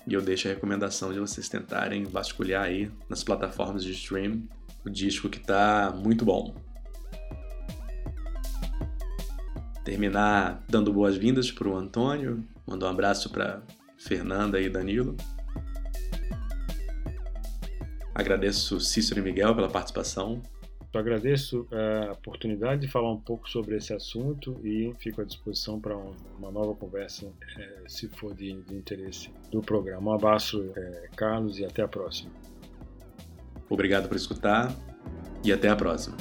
e 0.08 0.14
eu 0.14 0.22
deixo 0.22 0.48
a 0.48 0.52
recomendação 0.52 1.12
de 1.12 1.20
vocês 1.20 1.50
tentarem 1.50 2.04
vasculhar 2.04 2.64
aí 2.64 2.92
nas 3.10 3.24
plataformas 3.24 3.84
de 3.84 3.92
stream 3.92 4.44
o 4.86 4.90
disco 4.90 5.30
que 5.30 5.40
tá 5.40 5.94
muito 5.96 6.24
bom. 6.24 6.56
Terminar 9.84 10.64
dando 10.70 10.94
boas-vindas 10.94 11.52
para 11.52 11.68
o 11.68 11.76
Antônio, 11.76 12.44
mandar 12.66 12.88
um 12.88 12.90
abraço 12.90 13.30
para 13.30 13.62
Fernanda 13.98 14.60
e 14.60 14.70
Danilo. 14.70 15.16
Agradeço 18.14 18.80
Cícero 18.80 19.20
e 19.20 19.24
Miguel 19.24 19.56
pela 19.56 19.70
participação. 19.70 20.42
Eu 20.96 21.02
agradeço 21.02 21.68
a 22.08 22.14
oportunidade 22.14 22.80
de 22.80 22.88
falar 22.88 23.12
um 23.12 23.20
pouco 23.20 23.50
sobre 23.50 23.76
esse 23.76 23.94
assunto 23.94 24.58
e 24.64 24.94
fico 24.98 25.20
à 25.22 25.26
disposição 25.26 25.78
para 25.78 25.94
uma 26.40 26.50
nova 26.50 26.74
conversa, 26.74 27.30
é, 27.58 27.84
se 27.86 28.08
for 28.08 28.34
de, 28.34 28.52
interesse 28.52 29.30
do 29.52 29.60
programa. 29.62 30.12
Um 30.12 30.14
abraço, 30.14 30.72
é, 30.74 31.10
Carlos, 31.14 31.60
e 31.60 31.66
até 31.66 31.82
a 31.82 31.88
próxima. 31.90 32.32
Obrigado 33.70 34.08
por 34.08 34.16
escutar 34.16 34.74
e 35.44 35.52
até 35.52 35.68
a 35.68 35.76
próxima. 35.76 36.16